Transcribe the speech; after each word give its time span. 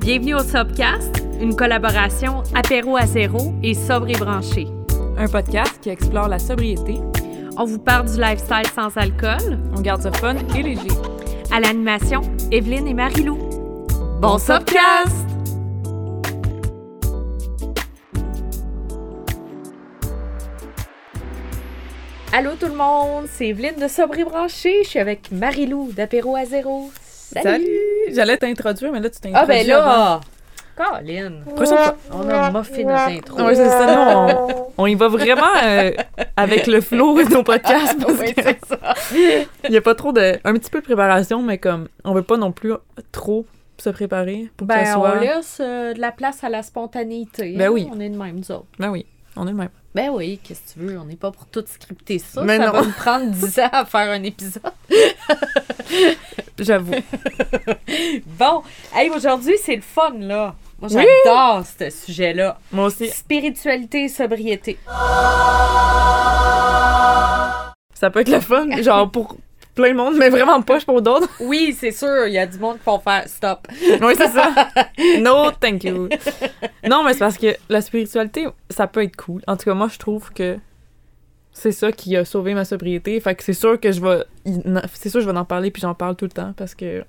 Bienvenue 0.00 0.34
au 0.34 0.42
Sobcast, 0.42 1.22
une 1.42 1.54
collaboration 1.54 2.42
apéro 2.54 2.96
à 2.96 3.04
zéro 3.04 3.52
et 3.62 3.74
sobre 3.74 4.08
et 4.08 4.16
branché. 4.16 4.66
Un 5.18 5.26
podcast 5.26 5.78
qui 5.82 5.90
explore 5.90 6.26
la 6.26 6.38
sobriété. 6.38 6.94
On 7.58 7.66
vous 7.66 7.78
parle 7.78 8.10
du 8.10 8.18
lifestyle 8.18 8.66
sans 8.74 8.96
alcool. 8.96 9.58
On 9.76 9.82
garde 9.82 10.00
ça 10.00 10.10
fun 10.10 10.36
et 10.56 10.62
léger. 10.62 10.88
À 11.52 11.60
l'animation, 11.60 12.22
Evelyne 12.50 12.88
et 12.88 12.94
Marilou. 12.94 13.36
Bon 14.22 14.38
Sobcast! 14.38 15.26
Allô 22.32 22.52
tout 22.58 22.68
le 22.68 22.74
monde, 22.74 23.26
c'est 23.30 23.48
Evelyne 23.48 23.78
de 23.78 23.86
Sobre 23.86 24.18
et 24.18 24.24
branché. 24.24 24.82
Je 24.82 24.88
suis 24.88 24.98
avec 24.98 25.30
Marilou 25.30 25.92
d'apéro 25.92 26.36
à 26.36 26.46
zéro. 26.46 26.90
Salut! 27.32 27.66
J'allais 28.12 28.36
t'introduire, 28.36 28.92
mais 28.92 29.00
là, 29.00 29.10
tu 29.10 29.20
t'introduis. 29.20 29.40
Ah 29.42 29.46
ben 29.46 29.70
avant. 29.70 29.86
là! 29.86 30.20
Colin! 30.76 31.32
Prochaine. 31.54 31.76
On 32.12 32.28
a 32.28 32.50
moffé 32.50 32.84
notre 32.84 33.00
intro. 33.08 33.42
Ouais, 33.42 33.54
c'est 33.54 33.68
ça. 33.68 33.86
Nous, 33.86 34.34
on, 34.54 34.66
on 34.78 34.86
y 34.86 34.94
va 34.94 35.08
vraiment 35.08 35.42
euh, 35.62 35.90
avec 36.36 36.66
le 36.66 36.80
flow 36.80 37.22
de 37.22 37.28
nos 37.28 37.42
podcasts. 37.42 37.98
Parce 38.06 38.18
Oui, 38.18 38.32
que 38.34 38.42
c'est 38.42 38.64
ça. 38.66 38.78
il 39.68 39.74
y 39.74 39.76
a 39.76 39.80
pas 39.82 39.94
trop 39.94 40.12
de. 40.12 40.38
Un 40.44 40.54
petit 40.54 40.70
peu 40.70 40.80
de 40.80 40.84
préparation, 40.84 41.42
mais 41.42 41.58
comme, 41.58 41.88
on 42.04 42.14
veut 42.14 42.22
pas 42.22 42.36
non 42.38 42.50
plus 42.52 42.72
trop 43.12 43.44
se 43.76 43.90
préparer 43.90 44.50
pour 44.56 44.66
que 44.68 44.74
ça 44.74 44.80
Ben, 44.80 44.92
soit. 44.94 45.12
on 45.16 45.20
laisse 45.20 45.58
euh, 45.60 45.92
de 45.94 46.00
la 46.00 46.12
place 46.12 46.42
à 46.44 46.48
la 46.48 46.62
spontanéité. 46.62 47.54
Ben 47.56 47.66
hein. 47.68 47.70
oui. 47.72 47.88
On 47.94 48.00
est 48.00 48.08
de 48.08 48.16
même, 48.18 48.36
nous 48.36 48.50
autres. 48.52 48.66
Ben 48.78 48.90
oui, 48.90 49.04
on 49.40 49.46
est 49.46 49.50
le 49.52 49.56
même. 49.56 49.70
Ben 49.94 50.10
oui, 50.10 50.38
qu'est-ce 50.42 50.74
que 50.74 50.78
tu 50.80 50.86
veux? 50.86 50.98
On 50.98 51.04
n'est 51.04 51.16
pas 51.16 51.30
pour 51.30 51.46
tout 51.46 51.64
scripter 51.66 52.18
ça. 52.18 52.42
Mais 52.42 52.58
ça 52.58 52.66
non. 52.66 52.72
va 52.72 52.82
nous 52.82 52.92
prendre 52.92 53.26
10 53.30 53.58
ans 53.60 53.68
à 53.72 53.84
faire 53.84 54.10
un 54.10 54.22
épisode. 54.22 54.62
J'avoue. 56.58 56.92
Bon, 58.38 58.62
hey, 58.94 59.08
aujourd'hui, 59.10 59.54
c'est 59.62 59.76
le 59.76 59.82
fun, 59.82 60.12
là. 60.18 60.54
Moi, 60.80 60.90
Oui. 60.92 61.04
j'adore 61.24 61.64
ce 61.78 61.90
sujet-là. 61.90 62.58
Moi 62.70 62.86
aussi. 62.86 63.08
Spiritualité 63.08 64.04
et 64.04 64.08
sobriété. 64.08 64.78
Ça 67.94 68.10
peut 68.10 68.20
être 68.20 68.30
le 68.30 68.40
fun, 68.40 68.66
genre 68.82 69.10
pour 69.10 69.36
plein 69.74 69.90
de 69.92 69.96
monde, 69.96 70.14
mais 70.18 70.28
vraiment 70.30 70.60
pas 70.62 70.80
pour 70.80 71.00
d'autres. 71.02 71.28
Oui, 71.40 71.76
c'est 71.78 71.90
sûr, 71.92 72.26
il 72.26 72.32
y 72.34 72.38
a 72.38 72.46
du 72.46 72.58
monde 72.58 72.78
qui 72.78 72.84
vont 72.84 72.98
faire 73.00 73.26
stop. 73.28 73.66
Oui, 74.02 74.14
c'est 74.16 74.28
ça. 74.28 74.50
No, 75.20 75.50
thank 75.52 75.84
you. 75.84 76.08
Non, 76.88 77.02
mais 77.04 77.12
c'est 77.14 77.18
parce 77.20 77.38
que 77.38 77.54
la 77.68 77.80
spiritualité, 77.80 78.46
ça 78.68 78.86
peut 78.86 79.02
être 79.02 79.16
cool. 79.16 79.42
En 79.46 79.56
tout 79.56 79.64
cas, 79.64 79.74
moi, 79.74 79.88
je 79.92 79.98
trouve 79.98 80.32
que 80.32 80.58
c'est 81.52 81.72
ça 81.72 81.90
qui 81.92 82.16
a 82.16 82.24
sauvé 82.24 82.54
ma 82.54 82.64
sobriété. 82.64 83.18
Fait 83.20 83.34
que 83.34 83.42
c'est 83.42 83.52
sûr 83.54 83.78
que 83.80 83.90
je 83.92 84.00
vais. 84.00 84.24
C'est 84.94 85.08
sûr 85.08 85.20
que 85.20 85.26
je 85.26 85.30
vais 85.30 85.38
en 85.38 85.44
parler, 85.44 85.70
puis 85.70 85.80
j'en 85.82 85.94
parle 85.94 86.16
tout 86.16 86.24
le 86.26 86.30
temps 86.30 86.52
parce 86.56 86.74
que. 86.74 87.04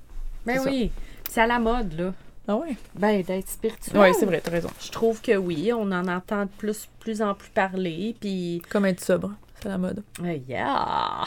Ben 0.45 0.57
C'est 0.57 0.63
ça. 0.63 0.69
oui, 0.69 0.91
c'est 1.29 1.41
à 1.41 1.47
la 1.47 1.59
mode, 1.59 1.93
là. 1.99 2.13
Ah 2.47 2.55
ouais? 2.55 2.75
Ben, 2.95 3.21
d'être 3.21 3.47
spirituel. 3.47 4.01
Ouais, 4.01 4.13
c'est 4.13 4.25
vrai, 4.25 4.41
t'as 4.43 4.51
raison. 4.51 4.69
Je 4.83 4.89
trouve 4.91 5.21
que 5.21 5.37
oui, 5.37 5.71
on 5.73 5.91
en 5.91 6.07
entend 6.07 6.43
de 6.45 6.49
plus, 6.57 6.89
plus 6.99 7.21
en 7.21 7.35
plus 7.35 7.49
parler, 7.49 8.15
puis... 8.19 8.61
Comme 8.69 8.85
être 8.87 8.99
sobre, 8.99 9.31
c'est 9.61 9.69
la 9.69 9.77
mode. 9.77 10.01
euh, 10.23 10.37
yeah! 10.49 11.23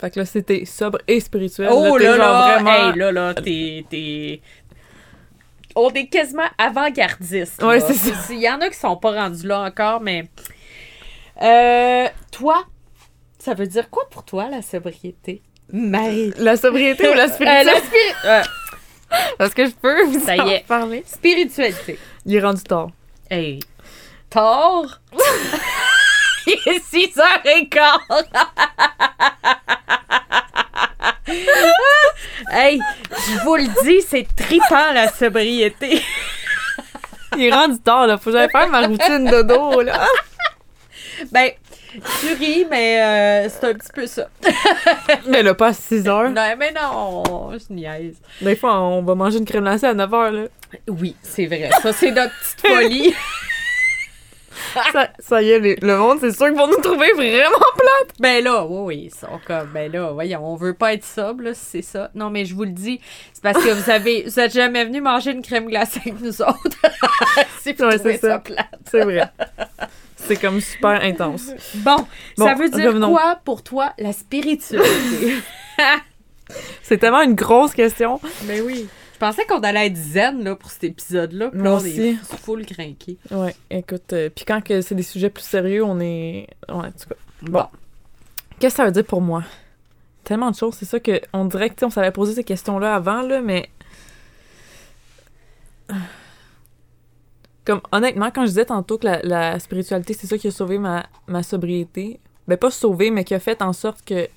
Fait 0.00 0.10
que 0.10 0.18
là, 0.20 0.24
c'était 0.24 0.64
sobre 0.64 0.98
et 1.06 1.20
spirituel. 1.20 1.68
Oh 1.70 1.98
t'es 1.98 2.04
là 2.04 2.16
genre 2.16 2.26
là, 2.26 2.54
vraiment- 2.54 2.90
hey, 2.92 2.98
là 2.98 3.12
là, 3.12 3.34
t'es... 3.34 3.84
t'es- 3.90 4.40
On 5.76 5.90
est 5.90 6.06
quasiment 6.06 6.48
avant-gardiste. 6.58 7.62
Ouais, 7.62 7.80
c'est 7.80 7.92
ça. 7.94 8.14
Il 8.32 8.40
y 8.40 8.48
en 8.48 8.60
a 8.60 8.68
qui 8.70 8.78
sont 8.78 8.96
pas 8.96 9.12
rendus 9.12 9.46
là 9.46 9.60
encore, 9.60 10.00
mais... 10.00 10.28
Euh, 11.42 12.08
toi, 12.32 12.64
ça 13.38 13.54
veut 13.54 13.66
dire 13.66 13.88
quoi 13.90 14.08
pour 14.10 14.24
toi, 14.24 14.48
la 14.50 14.62
sobriété? 14.62 15.42
Marie. 15.72 16.32
La 16.38 16.56
sobriété 16.56 17.08
ou 17.08 17.14
la 17.14 17.24
Euh, 17.24 17.28
spiritualité? 17.28 17.70
la 17.70 17.80
spiri- 17.80 18.16
euh, 18.24 18.42
Parce 19.38 19.54
que 19.54 19.66
je 19.66 19.70
peux 19.72 20.04
vous 20.06 20.20
Ça 20.20 20.36
y 20.36 20.48
est. 20.50 20.66
parler. 20.66 21.02
spiritualité. 21.06 21.98
Il 22.26 22.34
est 22.34 22.40
rendu 22.40 22.62
tard. 22.62 22.88
Hey. 23.30 23.60
Tort. 24.30 24.98
Il 26.66 26.72
est 26.72 26.82
6 26.84 27.18
heures 27.18 27.42
et 27.56 27.68
quart. 27.68 28.00
hey, 32.52 32.80
je 33.10 33.44
vous 33.44 33.56
le 33.56 33.84
dis, 33.84 34.02
c'est 34.08 34.26
tripant 34.36 34.92
la 34.92 35.08
sobriété. 35.12 36.02
Il 37.36 37.44
est 37.44 37.52
rendu 37.52 37.78
tard, 37.78 38.06
là. 38.06 38.18
Faut 38.18 38.30
que 38.30 38.36
j'aille 38.36 38.50
faire 38.50 38.68
ma 38.68 38.86
routine 38.86 39.30
dodo, 39.30 39.82
là. 39.82 40.06
Ben, 41.30 41.50
tu 41.92 42.32
ris, 42.32 42.66
mais 42.70 42.98
euh, 42.98 43.48
c'est 43.50 43.68
un 43.68 43.74
petit 43.74 43.92
peu 43.92 44.06
ça. 44.06 44.28
Mais 45.28 45.42
là, 45.42 45.52
pas 45.52 45.66
à 45.68 45.72
6 45.74 46.08
heures. 46.08 46.30
Non, 46.30 46.54
mais 46.58 46.72
non, 46.72 47.50
je 47.52 47.74
niaise. 47.74 48.16
Des 48.40 48.56
fois, 48.56 48.80
on 48.80 49.02
va 49.02 49.14
manger 49.14 49.36
une 49.36 49.44
crème 49.44 49.64
glacée 49.64 49.84
à 49.84 49.92
9 49.92 50.14
heures, 50.14 50.30
là. 50.30 50.44
Oui, 50.88 51.14
c'est 51.22 51.44
vrai. 51.44 51.68
Ça, 51.82 51.92
c'est 51.92 52.10
notre 52.12 52.32
petite 52.40 52.66
folie. 52.66 53.14
Ça, 54.92 55.08
ça 55.18 55.42
y 55.42 55.50
est, 55.50 55.58
les- 55.58 55.76
le 55.76 55.96
monde, 55.96 56.18
c'est 56.20 56.32
sûr 56.36 56.46
qu'ils 56.46 56.56
vont 56.56 56.66
nous 56.68 56.80
trouver 56.82 57.12
vraiment 57.12 57.58
plate. 57.76 58.14
Ben 58.18 58.42
là, 58.44 58.64
oui, 58.66 58.78
oui, 58.84 59.10
ils 59.12 59.14
sont 59.18 59.38
comme, 59.46 59.68
ben 59.72 59.90
là, 59.92 60.10
voyons, 60.12 60.44
on 60.44 60.56
veut 60.56 60.74
pas 60.74 60.94
être 60.94 61.04
sobre, 61.04 61.52
c'est 61.54 61.82
ça. 61.82 62.10
Non, 62.14 62.30
mais 62.30 62.44
je 62.44 62.54
vous 62.54 62.64
le 62.64 62.70
dis, 62.70 63.00
c'est 63.32 63.42
parce 63.42 63.62
que 63.62 63.70
vous 63.70 63.90
avez, 63.90 64.24
vous 64.24 64.38
êtes 64.40 64.52
jamais 64.52 64.84
venu 64.84 65.00
manger 65.00 65.30
une 65.32 65.42
crème 65.42 65.66
glacée 65.68 66.00
avec 66.06 66.20
nous 66.20 66.42
autres. 66.42 66.56
vous 67.64 67.84
Ouais, 67.84 67.98
c'est 67.98 68.16
ça 68.18 68.28
ça. 68.28 68.38
plate. 68.38 68.66
C'est 68.90 69.04
vrai. 69.04 69.28
C'est 70.16 70.36
comme 70.36 70.60
super 70.60 71.02
intense. 71.02 71.46
Bon, 71.76 71.96
Bon, 72.36 72.46
ça 72.46 72.52
veut 72.54 72.68
dire 72.68 72.88
revenons. 72.88 73.10
quoi 73.10 73.38
pour 73.42 73.62
toi, 73.62 73.94
la 73.98 74.12
spiritualité? 74.12 75.36
C'est 76.82 76.98
tellement 76.98 77.22
une 77.22 77.34
grosse 77.34 77.72
question. 77.72 78.20
ben 78.42 78.60
oui. 78.64 78.86
Je 79.20 79.26
pensais 79.26 79.44
qu'on 79.44 79.60
allait 79.60 79.88
être 79.88 79.98
zen, 79.98 80.42
là, 80.42 80.56
pour 80.56 80.70
cet 80.70 80.84
épisode-là. 80.84 81.50
puis 81.50 81.60
là, 81.60 81.74
on 81.74 81.84
est 81.84 82.14
full 82.14 82.64
craqué. 82.64 83.18
Ouais, 83.30 83.54
écoute, 83.68 84.14
euh, 84.14 84.30
puis 84.34 84.46
quand 84.46 84.62
c'est 84.66 84.94
des 84.94 85.02
sujets 85.02 85.28
plus 85.28 85.44
sérieux, 85.44 85.84
on 85.84 86.00
est... 86.00 86.46
Ouais, 86.70 86.86
en 86.86 86.90
tout 86.90 87.06
cas. 87.06 87.16
Bon. 87.42 87.66
Qu'est-ce 88.58 88.76
que 88.76 88.76
ça 88.78 88.86
veut 88.86 88.92
dire 88.92 89.04
pour 89.04 89.20
moi? 89.20 89.44
Tellement 90.24 90.50
de 90.50 90.56
choses, 90.56 90.74
c'est 90.74 90.86
ça 90.86 91.00
que 91.00 91.20
on 91.34 91.44
dirait 91.44 91.68
que 91.68 91.84
on 91.84 91.90
s'avait 91.90 92.12
posé 92.12 92.32
ces 92.32 92.44
questions-là 92.44 92.94
avant, 92.94 93.20
là, 93.20 93.42
mais. 93.42 93.68
Comme 97.66 97.82
honnêtement, 97.92 98.30
quand 98.30 98.42
je 98.42 98.48
disais 98.48 98.64
tantôt 98.64 98.96
que 98.96 99.04
la, 99.04 99.20
la 99.22 99.58
spiritualité, 99.58 100.14
c'est 100.14 100.28
ça 100.28 100.38
qui 100.38 100.48
a 100.48 100.50
sauvé 100.50 100.78
ma, 100.78 101.04
ma 101.26 101.42
sobriété, 101.42 102.20
ben 102.48 102.56
pas 102.56 102.70
sauvé, 102.70 103.10
mais 103.10 103.24
qui 103.24 103.34
a 103.34 103.38
fait 103.38 103.60
en 103.60 103.74
sorte 103.74 104.02
que 104.02 104.28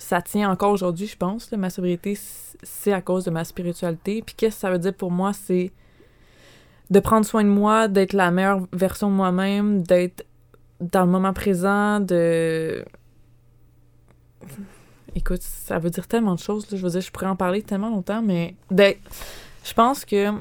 ça 0.00 0.22
tient 0.22 0.50
encore 0.50 0.72
aujourd'hui, 0.72 1.06
je 1.06 1.16
pense. 1.16 1.52
ma 1.52 1.70
sobriété, 1.70 2.18
c'est 2.62 2.92
à 2.92 3.02
cause 3.02 3.24
de 3.24 3.30
ma 3.30 3.44
spiritualité. 3.44 4.22
Puis 4.22 4.34
qu'est-ce 4.34 4.56
que 4.56 4.60
ça 4.60 4.70
veut 4.70 4.78
dire 4.78 4.94
pour 4.94 5.10
moi? 5.10 5.32
C'est 5.32 5.72
de 6.88 7.00
prendre 7.00 7.24
soin 7.24 7.44
de 7.44 7.48
moi, 7.48 7.86
d'être 7.86 8.14
la 8.14 8.30
meilleure 8.30 8.66
version 8.72 9.10
de 9.10 9.14
moi-même, 9.14 9.82
d'être 9.82 10.26
dans 10.80 11.04
le 11.04 11.10
moment 11.10 11.32
présent, 11.32 12.00
de... 12.00 12.84
Écoute, 15.14 15.42
ça 15.42 15.78
veut 15.78 15.90
dire 15.90 16.08
tellement 16.08 16.34
de 16.34 16.40
choses, 16.40 16.66
je 16.70 16.76
veux 16.76 16.90
dire, 16.90 17.00
je 17.00 17.10
pourrais 17.10 17.26
en 17.26 17.36
parler 17.36 17.62
tellement 17.62 17.90
longtemps, 17.90 18.22
mais. 18.22 18.54
Je 19.64 19.74
pense 19.74 20.04
que 20.06 20.32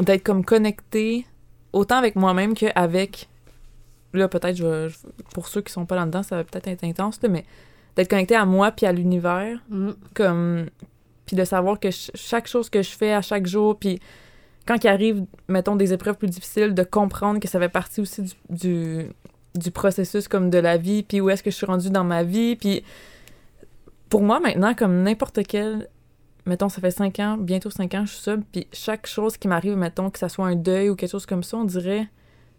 d'être 0.00 0.24
comme 0.24 0.44
connecté 0.44 1.24
autant 1.72 1.96
avec 1.96 2.16
moi-même 2.16 2.54
qu'avec... 2.54 3.28
Là, 4.12 4.28
peut-être, 4.28 4.56
je- 4.56 4.90
pour 5.32 5.48
ceux 5.48 5.60
qui 5.60 5.72
sont 5.72 5.86
pas 5.86 5.96
là-dedans, 5.96 6.22
ça 6.22 6.36
va 6.36 6.44
peut-être 6.44 6.68
être 6.68 6.84
intense, 6.84 7.22
là, 7.22 7.28
mais 7.28 7.44
d'être 7.96 8.08
connecté 8.10 8.34
à 8.36 8.44
moi 8.44 8.70
puis 8.72 8.86
à 8.86 8.92
l'univers, 8.92 9.58
Mm. 9.68 9.90
comme 10.14 10.66
puis 11.26 11.36
de 11.36 11.44
savoir 11.44 11.80
que 11.80 11.90
ch- 11.90 12.10
chaque 12.14 12.46
chose 12.46 12.68
que 12.68 12.82
je 12.82 12.90
fais 12.90 13.12
à 13.12 13.22
chaque 13.22 13.46
jour 13.46 13.78
puis 13.78 13.98
quand 14.66 14.82
il 14.84 14.88
arrive 14.88 15.24
mettons 15.48 15.74
des 15.76 15.92
épreuves 15.92 16.16
plus 16.16 16.28
difficiles 16.28 16.74
de 16.74 16.82
comprendre 16.82 17.40
que 17.40 17.48
ça 17.48 17.58
fait 17.58 17.68
partie 17.70 18.00
aussi 18.02 18.22
du, 18.22 18.32
du, 18.50 19.06
du 19.54 19.70
processus 19.70 20.28
comme 20.28 20.50
de 20.50 20.58
la 20.58 20.76
vie 20.76 21.02
puis 21.02 21.20
où 21.22 21.30
est-ce 21.30 21.42
que 21.42 21.50
je 21.50 21.56
suis 21.56 21.64
rendue 21.66 21.88
dans 21.90 22.04
ma 22.04 22.22
vie 22.24 22.56
puis 22.56 22.84
pour 24.10 24.22
moi 24.22 24.38
maintenant 24.40 24.74
comme 24.74 25.02
n'importe 25.02 25.40
quel 25.46 25.88
mettons 26.46 26.68
ça 26.68 26.80
fait 26.82 26.90
cinq 26.90 27.20
ans 27.20 27.36
bientôt 27.38 27.70
cinq 27.70 27.94
ans 27.94 28.04
je 28.04 28.12
suis 28.12 28.22
sobre 28.22 28.42
puis 28.52 28.66
chaque 28.72 29.06
chose 29.06 29.36
qui 29.38 29.48
m'arrive 29.48 29.76
mettons 29.76 30.10
que 30.10 30.18
ça 30.18 30.28
soit 30.28 30.46
un 30.46 30.56
deuil 30.56 30.90
ou 30.90 30.94
quelque 30.96 31.10
chose 31.12 31.26
comme 31.26 31.42
ça 31.42 31.56
on 31.56 31.64
dirait 31.64 32.06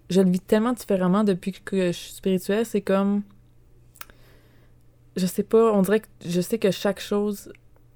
je 0.10 0.22
le 0.22 0.30
vis 0.30 0.40
tellement 0.40 0.74
différemment 0.74 1.24
depuis 1.24 1.52
que 1.52 1.88
je 1.88 1.92
suis 1.92 2.14
spirituelle 2.14 2.66
c'est 2.66 2.82
comme 2.82 3.22
je 5.16 5.26
sais 5.26 5.44
pas, 5.44 5.72
on 5.74 5.82
dirait 5.82 6.02
que 6.02 6.08
je 6.26 6.42
sais 6.42 6.58
que 6.60 6.72
chaque 6.72 7.00
chose 7.00 7.52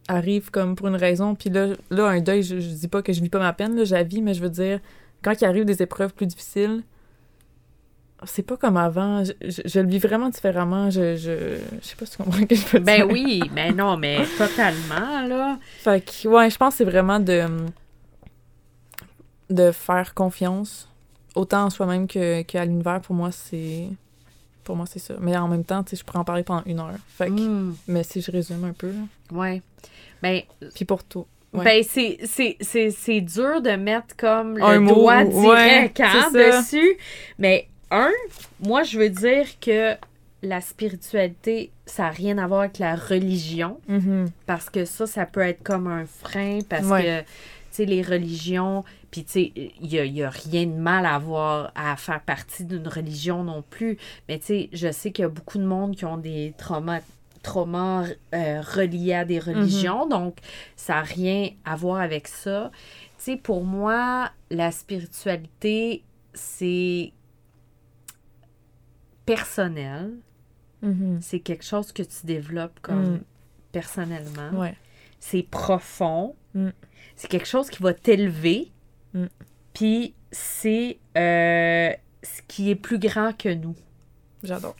arrive 0.07 0.49
comme 0.51 0.75
pour 0.75 0.87
une 0.87 0.95
raison. 0.95 1.35
Puis 1.35 1.49
là, 1.49 1.67
là 1.89 2.05
un 2.07 2.19
deuil, 2.21 2.43
je, 2.43 2.59
je 2.59 2.69
dis 2.69 2.87
pas 2.87 3.01
que 3.01 3.13
je 3.13 3.21
vis 3.21 3.29
pas 3.29 3.39
ma 3.39 3.53
peine, 3.53 3.75
là, 3.75 3.83
je 3.83 3.93
la 3.93 4.03
vis, 4.03 4.21
mais 4.21 4.33
je 4.33 4.41
veux 4.41 4.49
dire, 4.49 4.79
quand 5.21 5.39
il 5.41 5.45
arrive 5.45 5.65
des 5.65 5.81
épreuves 5.81 6.13
plus 6.13 6.25
difficiles, 6.27 6.83
c'est 8.25 8.43
pas 8.43 8.57
comme 8.57 8.75
avant. 8.75 9.23
Je, 9.23 9.31
je- 9.41 9.61
je 9.65 9.79
le 9.79 9.87
vis 9.87 9.99
vraiment 9.99 10.29
différemment. 10.29 10.89
Je, 10.89 11.15
je, 11.15 11.57
je 11.81 11.87
sais 11.87 11.95
pas 11.95 12.05
si 12.05 12.17
tu 12.17 12.23
comprends 12.23 12.39
ce 12.39 12.43
que 12.45 12.55
je 12.55 12.65
veux 12.67 12.79
Ben 12.79 12.97
dire. 13.05 13.11
oui, 13.11 13.41
ben 13.55 13.75
non, 13.75 13.95
mais 13.97 14.17
totalement, 14.37 15.25
là. 15.27 15.57
Fait 15.79 16.01
que, 16.03 16.27
ouais, 16.27 16.49
je 16.49 16.57
pense 16.57 16.73
que 16.73 16.77
c'est 16.79 16.83
vraiment 16.85 17.19
de, 17.19 17.43
de 19.49 19.71
faire 19.71 20.13
confiance, 20.13 20.89
autant 21.35 21.65
en 21.65 21.69
soi-même 21.69 22.07
que, 22.07 22.41
qu'à 22.43 22.65
l'univers. 22.65 23.01
Pour 23.01 23.15
moi, 23.15 23.31
c'est. 23.31 23.87
Pour 24.63 24.75
moi, 24.75 24.85
c'est 24.87 24.99
ça. 24.99 25.15
Mais 25.19 25.35
en 25.37 25.47
même 25.47 25.63
temps, 25.63 25.83
tu 25.83 25.91
sais, 25.91 25.95
je 25.97 26.03
pourrais 26.05 26.19
en 26.19 26.23
parler 26.23 26.43
pendant 26.43 26.63
une 26.65 26.79
heure. 26.79 26.93
Fait 27.17 27.27
que, 27.27 27.31
Mm. 27.31 27.75
mais 27.87 28.03
si 28.03 28.21
je 28.21 28.31
résume 28.31 28.63
un 28.65 28.73
peu, 28.73 28.87
là. 28.91 29.01
Ouais. 29.37 29.61
Ben, 30.21 30.41
Puis 30.75 30.85
pour. 30.85 31.01
Ouais. 31.53 31.63
Ben, 31.63 31.83
c'est, 31.83 33.21
dur 33.21 33.61
de 33.61 33.75
mettre 33.75 34.15
comme 34.15 34.57
le 34.57 34.63
Un 34.63 34.79
mot, 34.79 34.93
doigt 34.93 35.23
ouais, 35.23 35.29
direct 35.29 35.99
hein, 36.01 36.29
c'est 36.31 36.51
ça. 36.51 36.61
dessus. 36.61 36.97
Mais, 37.39 37.67
un, 37.89 38.11
moi, 38.59 38.83
je 38.83 38.99
veux 38.99 39.09
dire 39.09 39.47
que 39.59 39.95
la 40.43 40.61
spiritualité, 40.61 41.71
ça 41.85 42.03
n'a 42.03 42.09
rien 42.09 42.37
à 42.37 42.47
voir 42.47 42.61
avec 42.61 42.77
la 42.79 42.95
religion. 42.95 43.79
Mhm. 43.87 44.29
Parce 44.45 44.69
que 44.69 44.85
ça, 44.85 45.07
ça 45.07 45.25
peut 45.25 45.41
être 45.41 45.63
comme 45.63 45.87
un 45.87 46.05
frein. 46.05 46.59
Parce 46.69 46.85
Ouais. 46.85 47.03
que, 47.03 47.19
tu 47.21 47.25
sais, 47.71 47.85
les 47.85 48.01
religions, 48.03 48.83
puis 49.11 49.23
tu 49.23 49.31
sais, 49.31 49.51
il 49.55 49.89
n'y 49.89 49.97
a, 49.99 50.05
y 50.05 50.23
a 50.23 50.29
rien 50.29 50.65
de 50.65 50.73
mal 50.75 51.05
à 51.05 51.15
avoir, 51.15 51.71
à 51.75 51.95
faire 51.95 52.21
partie 52.21 52.65
d'une 52.65 52.87
religion 52.87 53.43
non 53.43 53.61
plus. 53.61 53.97
Mais 54.27 54.39
tu 54.39 54.45
sais, 54.45 54.69
je 54.73 54.91
sais 54.91 55.11
qu'il 55.11 55.23
y 55.23 55.25
a 55.25 55.29
beaucoup 55.29 55.57
de 55.57 55.65
monde 55.65 55.95
qui 55.95 56.05
ont 56.05 56.17
des 56.17 56.53
traumas 56.57 57.01
traumas 57.41 58.05
euh, 58.35 58.59
reliés 58.61 59.13
à 59.13 59.23
des 59.23 59.39
religions, 59.39 60.05
donc 60.05 60.39
ça 60.75 60.95
n'a 60.95 61.01
rien 61.03 61.49
à 61.63 61.77
voir 61.77 62.01
avec 62.01 62.27
ça. 62.27 62.69
Tu 63.17 63.23
sais, 63.23 63.37
pour 63.37 63.63
moi, 63.63 64.29
la 64.51 64.71
spiritualité, 64.71 66.03
c'est 66.33 67.13
personnel. 69.25 70.13
Mhm. 70.81 71.19
C'est 71.21 71.39
quelque 71.39 71.63
chose 71.65 71.91
que 71.91 72.03
tu 72.03 72.25
développes 72.25 72.79
comme 72.81 73.15
Mm. 73.15 73.21
personnellement. 73.71 74.59
Ouais. 74.59 74.75
C'est 75.19 75.43
profond. 75.43 76.35
Mm. 76.53 76.69
C'est 77.15 77.27
quelque 77.27 77.47
chose 77.47 77.69
qui 77.69 77.81
va 77.83 77.93
t'élever. 77.93 78.71
Mm. 79.13 79.25
Puis 79.73 80.13
c'est 80.31 80.99
euh, 81.17 81.91
ce 82.23 82.41
qui 82.47 82.69
est 82.69 82.75
plus 82.75 82.99
grand 82.99 83.35
que 83.37 83.49
nous. 83.49 83.75
J'adore. 84.43 84.75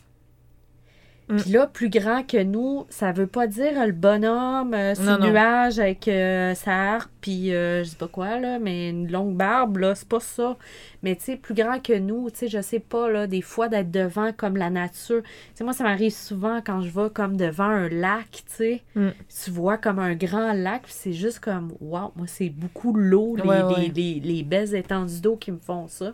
Mm. 1.30 1.36
Puis 1.36 1.50
là, 1.52 1.66
plus 1.66 1.88
grand 1.88 2.26
que 2.26 2.42
nous, 2.42 2.86
ça 2.90 3.12
veut 3.12 3.26
pas 3.28 3.46
dire 3.46 3.86
le 3.86 3.92
bonhomme 3.92 4.74
euh, 4.74 4.94
sur 4.96 5.04
le 5.18 5.26
nuage 5.30 5.78
avec 5.78 6.08
euh, 6.08 6.54
sa 6.54 6.94
harpe, 6.94 7.10
puis 7.20 7.54
euh, 7.54 7.84
je 7.84 7.90
sais 7.90 7.96
pas 7.96 8.08
quoi, 8.08 8.38
là, 8.40 8.58
mais 8.58 8.90
une 8.90 9.10
longue 9.10 9.36
barbe, 9.36 9.76
là, 9.78 9.94
c'est 9.94 10.08
pas 10.08 10.18
ça. 10.20 10.56
Mais 11.02 11.14
tu 11.16 11.22
sais, 11.22 11.36
plus 11.36 11.54
grand 11.54 11.80
que 11.82 11.96
nous, 11.98 12.30
tu 12.30 12.38
sais, 12.40 12.48
je 12.48 12.60
sais 12.60 12.80
pas, 12.80 13.08
là, 13.10 13.26
des 13.26 13.42
fois 13.42 13.68
d'être 13.68 13.90
devant 13.90 14.32
comme 14.36 14.56
la 14.56 14.70
nature. 14.70 15.22
Tu 15.22 15.28
sais, 15.54 15.64
moi, 15.64 15.72
ça 15.72 15.84
m'arrive 15.84 16.12
souvent 16.12 16.60
quand 16.64 16.82
je 16.82 16.90
vais 16.90 17.10
comme 17.14 17.36
devant 17.36 17.64
un 17.64 17.88
lac, 17.88 18.28
tu 18.32 18.42
sais. 18.48 18.82
Mm. 18.96 19.08
Tu 19.44 19.50
vois 19.50 19.78
comme 19.78 19.98
un 20.00 20.14
grand 20.14 20.52
lac, 20.52 20.82
puis 20.82 20.92
c'est 20.94 21.12
juste 21.12 21.38
comme, 21.40 21.72
waouh, 21.80 22.10
moi, 22.16 22.26
c'est 22.26 22.50
beaucoup 22.50 22.92
l'eau, 22.92 23.36
les, 23.36 23.42
Ouais, 23.44 23.58
les- 23.58 23.64
ouais. 23.64 23.92
Les, 23.94 24.20
les 24.20 24.42
belles 24.42 24.74
étendues 24.74 25.20
d'eau 25.20 25.36
qui 25.36 25.52
me 25.52 25.58
font 25.58 25.86
ça. 25.86 26.12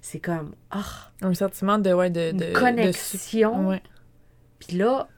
C'est 0.00 0.20
comme, 0.20 0.52
ah, 0.70 0.82
Un 1.22 1.34
sentiment 1.34 1.78
de, 1.78 1.92
ouais, 1.92 2.10
de, 2.10 2.32
de, 2.32 2.52
connexion. 2.52 3.68
ouais. 3.68 3.82
Puis 4.58 4.76
là, 4.76 5.08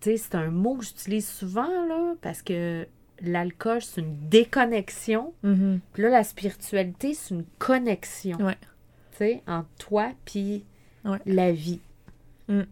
tu 0.00 0.10
sais, 0.10 0.16
c'est 0.16 0.34
un 0.34 0.50
mot 0.50 0.76
que 0.76 0.84
j'utilise 0.84 1.28
souvent, 1.28 1.68
là, 1.86 2.14
parce 2.20 2.42
que 2.42 2.86
l'alcool, 3.20 3.82
c'est 3.82 4.00
une 4.00 4.16
déconnexion. 4.28 5.32
Mhm. 5.42 5.80
Puis 5.92 6.02
là, 6.02 6.08
la 6.10 6.24
spiritualité, 6.24 7.14
c'est 7.14 7.34
une 7.34 7.44
connexion. 7.58 8.38
Ouais. 8.38 8.56
Tu 9.12 9.18
sais, 9.18 9.42
entre 9.46 9.68
toi 9.78 10.12
puis 10.24 10.64
Ouais. 11.04 11.18
la 11.26 11.52
vie. 11.52 11.80
Mm. 12.48 12.62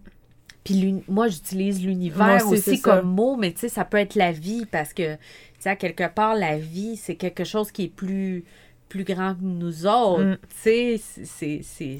Puis 0.65 1.05
moi, 1.09 1.29
j'utilise 1.29 1.85
l'univers 1.85 2.47
aussi, 2.49 2.81
comme 2.81 3.09
mot, 3.09 3.37
mais 3.37 3.53
tu 3.53 3.61
sais, 3.61 3.69
ça 3.69 3.85
peut 3.85 3.99
être 3.99 4.15
la 4.17 4.33
vie 4.33 4.67
parce 4.67 4.93
que, 4.93 5.15
tu 5.15 5.21
sais, 5.61 5.71
à 5.71 5.77
quelque 5.77 6.09
part, 6.13 6.35
la 6.35 6.59
vie, 6.59 6.97
c'est 6.97 7.15
quelque 7.15 7.45
chose 7.45 7.71
qui 7.71 7.85
est 7.85 7.89
plus, 7.95 8.45
plus 8.89 9.05
grand 9.05 9.35
que 9.35 9.43
nous 9.43 9.87
autres. 9.87 10.23
Mm. 10.25 10.37
Tu 10.63 10.99
sais, 10.99 11.01
c'est- 11.63 11.99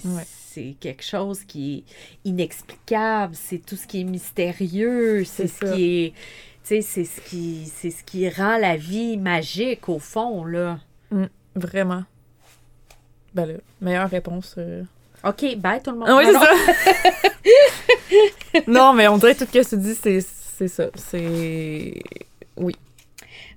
c'est 0.57 0.75
quelque 0.81 1.03
chose 1.05 1.45
qui 1.45 1.85
est 2.25 2.29
inexplicable. 2.29 3.35
C'est 3.35 3.59
tout 3.59 3.77
ce 3.77 3.87
qui 3.87 4.01
est 4.01 4.05
mystérieux. 4.05 5.25
C'est 5.25 5.49
ce 5.49 5.67
ça. 5.67 5.73
qui 5.75 6.05
est. 6.05 6.13
C'est 6.63 6.81
ce 6.83 7.21
qui, 7.29 7.71
c'est 7.73 7.91
ce 7.91 8.03
qui 8.03 8.29
rend 8.29 8.57
la 8.59 8.77
vie 8.77 9.17
magique, 9.19 9.89
au 9.89 9.99
fond, 9.99 10.45
là. 10.45 10.79
Vraiment. 11.55 12.05
Ben 13.35 13.47
là, 13.47 13.55
meilleure 13.81 14.09
réponse. 14.11 14.55
euh. 14.59 14.83
OK, 15.25 15.57
bye 15.59 15.81
tout 15.83 15.91
le 15.93 15.99
monde. 15.99 16.09
Ah 16.11 16.17
oui, 16.17 16.25
Non, 16.27 16.33
c'est 16.33 16.39
non. 16.39 17.23
ça! 18.57 18.61
non, 18.67 18.93
mais 18.95 19.07
on 19.09 19.19
dirait 19.19 19.35
tout 19.35 19.45
ce 19.45 19.59
que 19.59 19.69
tu 19.69 19.77
dis, 19.77 19.95
c'est, 19.95 20.21
c'est 20.21 20.69
ça. 20.69 20.87
C'est. 20.95 22.03
Oui. 22.57 22.75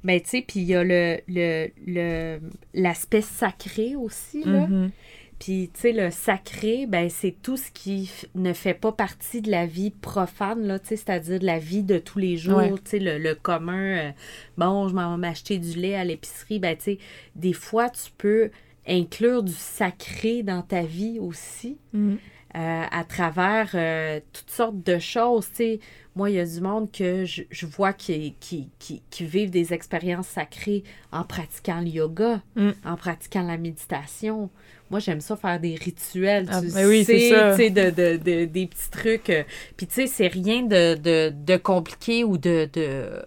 Mais 0.04 0.22
tu 0.22 0.30
sais, 0.30 0.42
puis 0.48 0.62
il 0.62 0.66
y 0.66 0.76
a 0.76 0.84
le, 0.84 1.20
le, 1.28 1.68
le, 1.86 2.40
l'aspect 2.74 3.22
sacré 3.22 3.96
aussi, 3.96 4.44
là. 4.44 4.68
Mhm. 4.68 4.92
Puis, 5.40 5.70
tu 5.74 5.80
sais, 5.80 5.92
le 5.94 6.12
sacré, 6.12 6.86
ben, 6.86 7.10
c'est 7.10 7.34
tout 7.42 7.56
ce 7.56 7.72
qui 7.72 8.04
f- 8.12 8.26
ne 8.36 8.52
fait 8.52 8.74
pas 8.74 8.92
partie 8.92 9.42
de 9.42 9.50
la 9.50 9.66
vie 9.66 9.90
profane, 9.90 10.68
là, 10.68 10.80
tu 10.80 10.88
sais, 10.90 10.96
c'est-à-dire 10.98 11.40
de 11.40 11.46
la 11.46 11.60
vie 11.60 11.84
de 11.84 11.98
tous 11.98 12.20
les 12.20 12.36
jours, 12.36 12.58
Ouais. 12.58 12.72
tu 12.84 12.92
sais, 12.92 13.00
le, 13.00 13.18
le 13.18 13.36
commun, 13.36 13.98
euh, 14.10 14.12
bon, 14.58 14.90
je 14.90 14.94
m'en 14.96 15.12
vais 15.12 15.18
m'acheter 15.18 15.58
du 15.58 15.80
lait 15.80 15.96
à 15.96 16.04
l'épicerie, 16.04 16.60
ben, 16.60 16.76
tu 16.76 16.84
sais, 16.84 16.98
des 17.38 17.54
fois, 17.54 17.90
tu 17.90 18.12
peux 18.18 18.52
inclure 18.86 19.44
du 19.44 19.54
sacré 19.54 20.44
dans 20.44 20.62
ta 20.62 20.82
vie 20.82 21.20
aussi, 21.20 21.78
Mhm. 21.94 22.18
Euh, 22.56 22.84
à 22.92 23.04
travers 23.04 23.70
euh, 23.76 24.20
toutes 24.34 24.50
sortes 24.50 24.82
de 24.84 24.98
choses, 25.00 25.48
tu 25.50 25.56
sais. 25.56 25.80
Moi, 26.16 26.32
il 26.32 26.36
y 26.36 26.40
a 26.40 26.46
du 26.46 26.60
monde 26.60 26.92
que 26.92 27.24
je, 27.24 27.44
je 27.52 27.66
vois 27.66 27.94
qui, 27.94 28.36
qui, 28.40 28.70
qui, 28.80 29.02
qui 29.10 29.26
vivent 29.26 29.52
des 29.52 29.72
expériences 29.74 30.28
sacrées 30.28 30.84
en 31.12 31.24
pratiquant 31.24 31.80
le 31.80 31.88
yoga, 31.88 32.42
Mm. 32.56 32.72
en 32.86 32.96
pratiquant 32.98 33.44
la 33.44 33.58
méditation. 33.58 34.50
Moi, 34.90 35.00
j'aime 35.00 35.22
ça 35.22 35.36
faire 35.38 35.60
des 35.60 35.76
rituels, 35.76 36.48
tu 36.48 36.52
Ah, 36.54 36.62
sais, 36.62 36.86
oui, 36.86 37.06
ça. 37.06 37.56
de, 37.56 37.70
de, 37.92 38.18
de- 38.18 38.46
des 38.46 38.66
petits 38.66 38.90
trucs. 38.90 39.32
Puis, 39.78 39.86
tu 39.88 39.94
sais, 39.94 40.08
c'est 40.08 40.28
rien 40.28 40.64
de, 40.64 40.96
de, 40.96 41.32
de 41.32 41.58
compliqué 41.58 42.24
ou 42.24 42.38
de... 42.38 42.68
de 42.74 43.22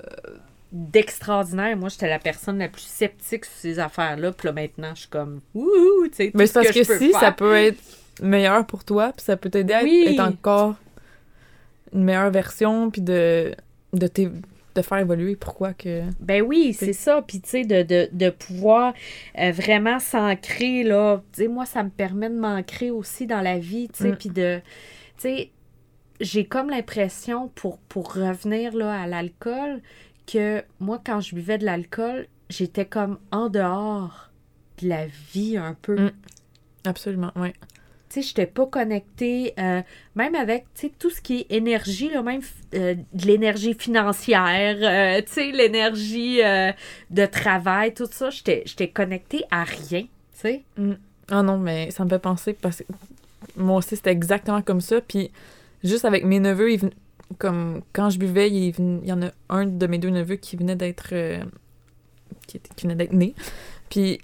d'extraordinaire. 0.75 1.77
Moi, 1.77 1.89
j'étais 1.91 2.09
la 2.09 2.19
personne 2.19 2.59
la 2.59 2.69
plus 2.69 2.81
sceptique 2.83 3.45
sur 3.45 3.55
ces 3.55 3.79
affaires-là. 3.79 4.33
Puis 4.33 4.47
là, 4.49 4.53
maintenant, 4.53 4.93
je 4.95 5.01
suis 5.01 5.09
comme, 5.11 5.41
ouh, 5.55 6.07
tu 6.09 6.15
sais, 6.17 6.31
Mais 6.35 6.47
parce 6.49 6.69
que, 6.71 6.83
si 6.83 7.11
faire. 7.11 7.21
ça 7.21 7.33
peut 7.33 7.55
être 7.55 7.79
meilleur 8.21 8.67
pour 8.67 8.85
toi, 8.85 9.13
puis 9.17 9.25
ça 9.25 9.37
peut 9.37 9.51
t'aider 9.51 9.73
à 9.75 9.83
Oui. 9.83 10.05
être 10.09 10.21
encore 10.21 10.75
une 11.93 12.05
meilleure 12.05 12.31
version, 12.31 12.91
puis 12.91 13.03
de, 13.03 13.55
de, 13.93 14.09
de 14.75 14.83
faire 14.83 14.99
évoluer. 14.99 15.37
Pourquoi 15.37 15.75
que. 15.75 16.03
Ben 16.21 16.43
oui, 16.43 16.73
C'est- 16.75 16.87
c'est 16.87 16.93
ça. 16.93 17.23
Puis, 17.23 17.41
tu 17.41 17.49
sais, 17.51 17.65
de, 17.65 17.83
de, 17.83 18.09
de 18.13 18.31
pouvoir 18.31 18.95
euh, 19.39 19.51
vraiment 19.53 19.99
s'ancrer, 19.99 20.83
là. 20.85 21.23
Tu 21.33 21.43
sais, 21.43 21.49
moi, 21.49 21.67
ça 21.67 21.83
me 21.83 21.91
permet 21.91 22.31
de 22.31 22.37
m'ancrer 22.39 22.91
aussi 22.91 23.27
dans 23.27 23.41
la 23.43 23.59
vie, 23.59 23.89
tu 23.93 24.03
sais. 24.05 24.13
Mm. 24.13 24.17
Puis 24.17 24.29
de. 24.31 24.61
Tu 25.17 25.23
sais, 25.23 25.51
j'ai 26.21 26.45
comme 26.47 26.71
l'impression, 26.71 27.49
pour, 27.55 27.79
pour 27.79 28.15
revenir, 28.15 28.75
là, 28.75 29.03
à 29.03 29.07
l'alcool, 29.07 29.81
que 30.27 30.63
moi, 30.81 31.01
quand 31.05 31.21
je 31.21 31.35
buvais 31.35 31.59
de 31.59 31.65
l'alcool, 31.67 32.27
j'étais 32.49 32.87
comme 32.87 33.19
en 33.33 33.49
dehors 33.49 34.31
de 34.81 34.89
la 34.89 35.07
vie 35.35 35.57
un 35.59 35.75
peu. 35.75 35.97
Mm. 35.97 36.11
Absolument, 36.85 37.33
oui. 37.37 37.49
Sais, 38.13 38.21
j'étais 38.21 38.45
pas 38.45 38.67
connectée, 38.67 39.55
euh, 39.59 39.81
même 40.17 40.35
avec, 40.35 40.67
tu 40.75 40.89
sais, 40.89 40.93
tout 40.99 41.09
ce 41.09 41.23
qui 41.23 41.41
est 41.41 41.47
énergie, 41.57 42.11
même 42.11 42.43
euh, 42.75 42.95
de 42.95 43.27
l'énergie 43.27 43.73
financière, 43.73 44.77
euh, 44.83 45.23
tu 45.25 45.33
sais, 45.33 45.51
l'énergie 45.51 46.41
de 47.09 47.25
travail, 47.25 47.95
tout 47.95 48.07
ça, 48.11 48.29
j'étais 48.29 48.89
connectée 48.89 49.45
à 49.51 49.65
rien, 49.65 50.03
tu 50.03 50.09
sais. 50.35 50.63
Ah 51.31 51.43
non, 51.43 51.57
mais 51.57 51.91
ça 51.91 52.05
me 52.05 52.11
fait 52.11 52.19
penser 52.19 52.53
parce 52.53 52.81
que 52.81 52.93
moi 53.57 53.79
aussi, 53.79 53.97
c'était 53.97 54.13
exactement 54.13 54.61
comme 54.61 54.83
ça. 54.83 55.01
Puis 55.01 55.31
juste 55.83 56.05
avec 56.05 56.27
mes 56.27 56.39
neveux, 56.39 56.71
ils 56.71 56.91
comme 57.39 57.81
quand 57.95 58.11
je 58.11 58.19
buvais, 58.19 58.51
il, 58.51 59.07
y 59.07 59.13
en 59.15 59.23
a 59.23 59.31
un 59.49 59.65
de 59.65 59.87
mes 59.87 59.97
deux 59.97 60.11
neveux 60.11 60.37
qui 60.37 60.57
venait 60.57 60.77
d'être 60.77 61.15
qui, 62.47 62.61
qui 62.77 62.83
venait 62.83 62.95
d'être 62.95 63.15
né. 63.15 63.35
Puis 63.89 64.21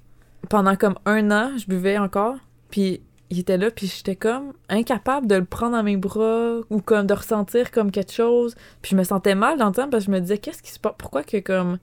pendant 0.50 0.76
comme 0.76 0.99
un 1.07 1.30
an, 1.30 1.57
je 1.57 1.64
buvais 1.66 1.97
encore. 1.97 2.37
Puis 2.68 3.00
il 3.30 3.38
était 3.38 3.58
là, 3.58 3.70
puis 3.70 3.87
j'étais 3.87 4.16
comme 4.16 4.52
incapable 4.68 5.26
de 5.26 5.35
le 5.35 5.44
prendre 5.44 5.73
dans 5.73 5.82
mes 5.82 5.97
bras 5.97 6.61
ou 6.70 6.80
comme 6.80 7.06
de 7.06 7.14
ressentir 7.14 7.70
comme 7.70 7.90
quelque 7.90 8.12
chose. 8.12 8.54
Puis 8.80 8.92
je 8.92 8.97
me 8.97 9.04
sentais 9.04 9.35
mal 9.35 9.58
dans 9.58 9.66
le 9.66 9.73
temps 9.73 9.88
parce 9.88 10.04
que 10.04 10.12
je 10.12 10.16
me 10.16 10.20
disais 10.20 10.38
qu'est-ce 10.38 10.62
qui 10.62 10.70
se 10.70 10.78
passe 10.78 10.94
Pourquoi 10.97 11.23
que 11.23 11.38
comme 11.38 11.78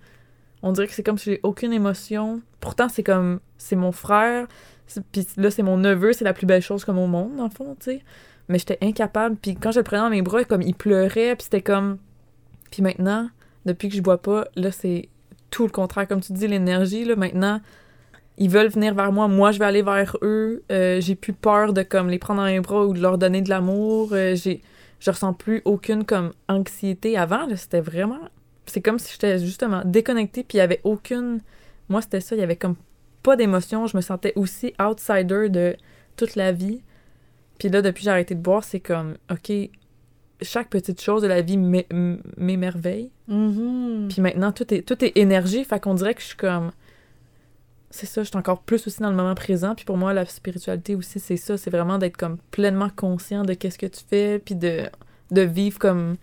on 0.64 0.72
dirait 0.72 0.88
que 0.88 0.94
c'est 0.94 1.04
comme 1.04 1.20
si 1.20 1.32
j'ai 1.32 1.40
aucune 1.44 1.72
émotion. 1.72 2.42
Pourtant 2.60 2.90
c'est 2.90 3.04
comme 3.04 3.40
c'est 3.58 3.76
mon 3.76 3.92
frère. 3.92 4.48
Puis 5.12 5.28
là, 5.38 5.50
c'est 5.50 5.64
mon 5.64 5.78
neveu, 5.78 6.14
c'est 6.14 6.26
la 6.26 6.34
plus 6.34 6.46
belle 6.46 6.62
chose 6.62 6.86
comme 6.86 7.00
au 7.00 7.08
monde, 7.08 7.36
dans 7.36 7.46
le 7.46 7.50
fond, 7.50 7.76
tu 7.80 7.92
sais. 7.92 8.02
Mais 8.50 8.60
j'étais 8.60 8.78
incapable. 8.82 9.36
Puis 9.36 9.56
quand 9.56 9.72
je 9.72 9.80
le 9.80 9.84
prenais 9.84 10.02
dans 10.02 10.10
mes 10.10 10.22
bras, 10.22 10.44
comme 10.44 10.62
il 10.62 10.76
pleurait, 10.76 11.36
puis 11.36 11.46
c'était 11.46 11.62
comme. 11.62 11.98
Puis 12.70 12.84
maintenant, 12.84 13.30
depuis 13.66 13.90
que 13.90 13.96
je 13.96 14.02
bois 14.02 14.22
pas, 14.22 14.46
là, 14.56 14.72
c'est 14.72 15.10
tout 15.50 15.64
le 15.64 15.72
contraire. 15.72 16.08
Comme 16.08 16.22
tu 16.22 16.34
dis, 16.34 16.48
l'énergie, 16.48 17.06
là, 17.06 17.16
maintenant, 17.16 17.62
ils 18.38 18.50
veulent 18.50 18.70
venir 18.70 18.94
vers 18.94 19.12
moi. 19.12 19.28
Moi, 19.28 19.52
je 19.52 19.60
vais 19.60 19.66
aller 19.66 19.82
vers 19.82 20.18
eux. 20.22 20.64
Euh, 20.72 21.00
j'ai 21.00 21.16
plus 21.16 21.34
peur 21.34 21.74
de, 21.74 21.84
comme, 21.84 22.10
les 22.10 22.20
prendre 22.20 22.42
dans 22.42 22.48
mes 22.48 22.60
bras 22.60 22.86
ou 22.86 22.94
de 22.94 23.02
leur 23.02 23.18
donner 23.18 23.42
de 23.42 23.50
l'amour. 23.50 24.10
Euh, 24.12 24.36
j'ai. 24.36 24.62
Je 25.00 25.12
ressens 25.12 25.34
plus 25.34 25.62
aucune, 25.66 26.06
comme, 26.06 26.32
anxiété. 26.48 27.18
Avant, 27.18 27.48
c'était 27.56 27.82
vraiment. 27.82 28.20
C'est 28.66 28.82
comme 28.82 28.98
si 28.98 29.12
j'étais 29.14 29.40
justement 29.40 29.84
déconnectée, 29.86 30.44
puis 30.44 30.58
il 30.58 30.60
y 30.60 30.62
avait 30.62 30.82
aucune. 30.84 31.42
Moi, 31.90 32.02
c'était 32.02 32.22
ça. 32.22 32.36
Il 32.36 32.40
y 32.40 32.44
avait 32.44 32.56
comme 32.56 32.76
pas 33.24 33.36
d'émotion. 33.36 33.88
Je 33.88 33.96
me 33.96 34.02
sentais 34.02 34.34
aussi 34.36 34.74
outsider 34.80 35.50
de 35.50 35.76
toute 36.18 36.36
la 36.36 36.52
vie. 36.52 36.82
Puis 37.60 37.70
là, 37.70 37.82
depuis 37.82 38.02
que 38.02 38.06
j'ai 38.06 38.12
arrêté 38.12 38.36
de 38.36 38.42
boire, 38.42 38.64
c'est 38.64 38.80
comme, 38.80 39.16
OK, 39.32 39.52
chaque 40.42 40.70
petite 40.70 41.02
chose 41.02 41.22
de 41.22 41.28
la 41.28 41.42
vie 41.42 41.58
m'émerveille. 41.58 43.12
Mhm. 43.28 44.08
Puis 44.10 44.22
maintenant, 44.22 44.52
tout 44.52 44.74
est, 44.74 44.82
tout 44.82 45.04
est 45.06 45.18
énergie. 45.18 45.64
Fait 45.64 45.80
qu'on 45.80 45.94
dirait 45.94 46.14
que 46.14 46.22
je 46.22 46.28
suis 46.28 46.38
comme. 46.38 46.72
C'est 47.92 48.06
ça, 48.06 48.24
je 48.24 48.28
suis 48.30 48.38
encore 48.38 48.60
plus 48.62 48.86
aussi 48.88 49.02
dans 49.02 49.10
le 49.10 49.16
moment 49.16 49.36
présent. 49.36 49.74
Puis 49.76 49.86
pour 49.86 49.98
moi, 49.98 50.14
la 50.14 50.26
spiritualité 50.26 50.96
aussi, 50.96 51.20
c'est 51.20 51.38
ça. 51.38 51.58
C'est 51.58 51.70
vraiment 51.70 51.98
d'être 51.98 52.18
comme 52.18 52.38
pleinement 52.52 52.90
conscient 52.96 53.44
de 53.44 53.54
qu'est-ce 53.54 53.78
que 53.78 53.86
tu 53.86 54.02
fais. 54.10 54.40
Puis 54.40 54.56
de, 54.56 54.84
de 55.32 55.42
vivre 55.42 55.80
comme 55.80 56.16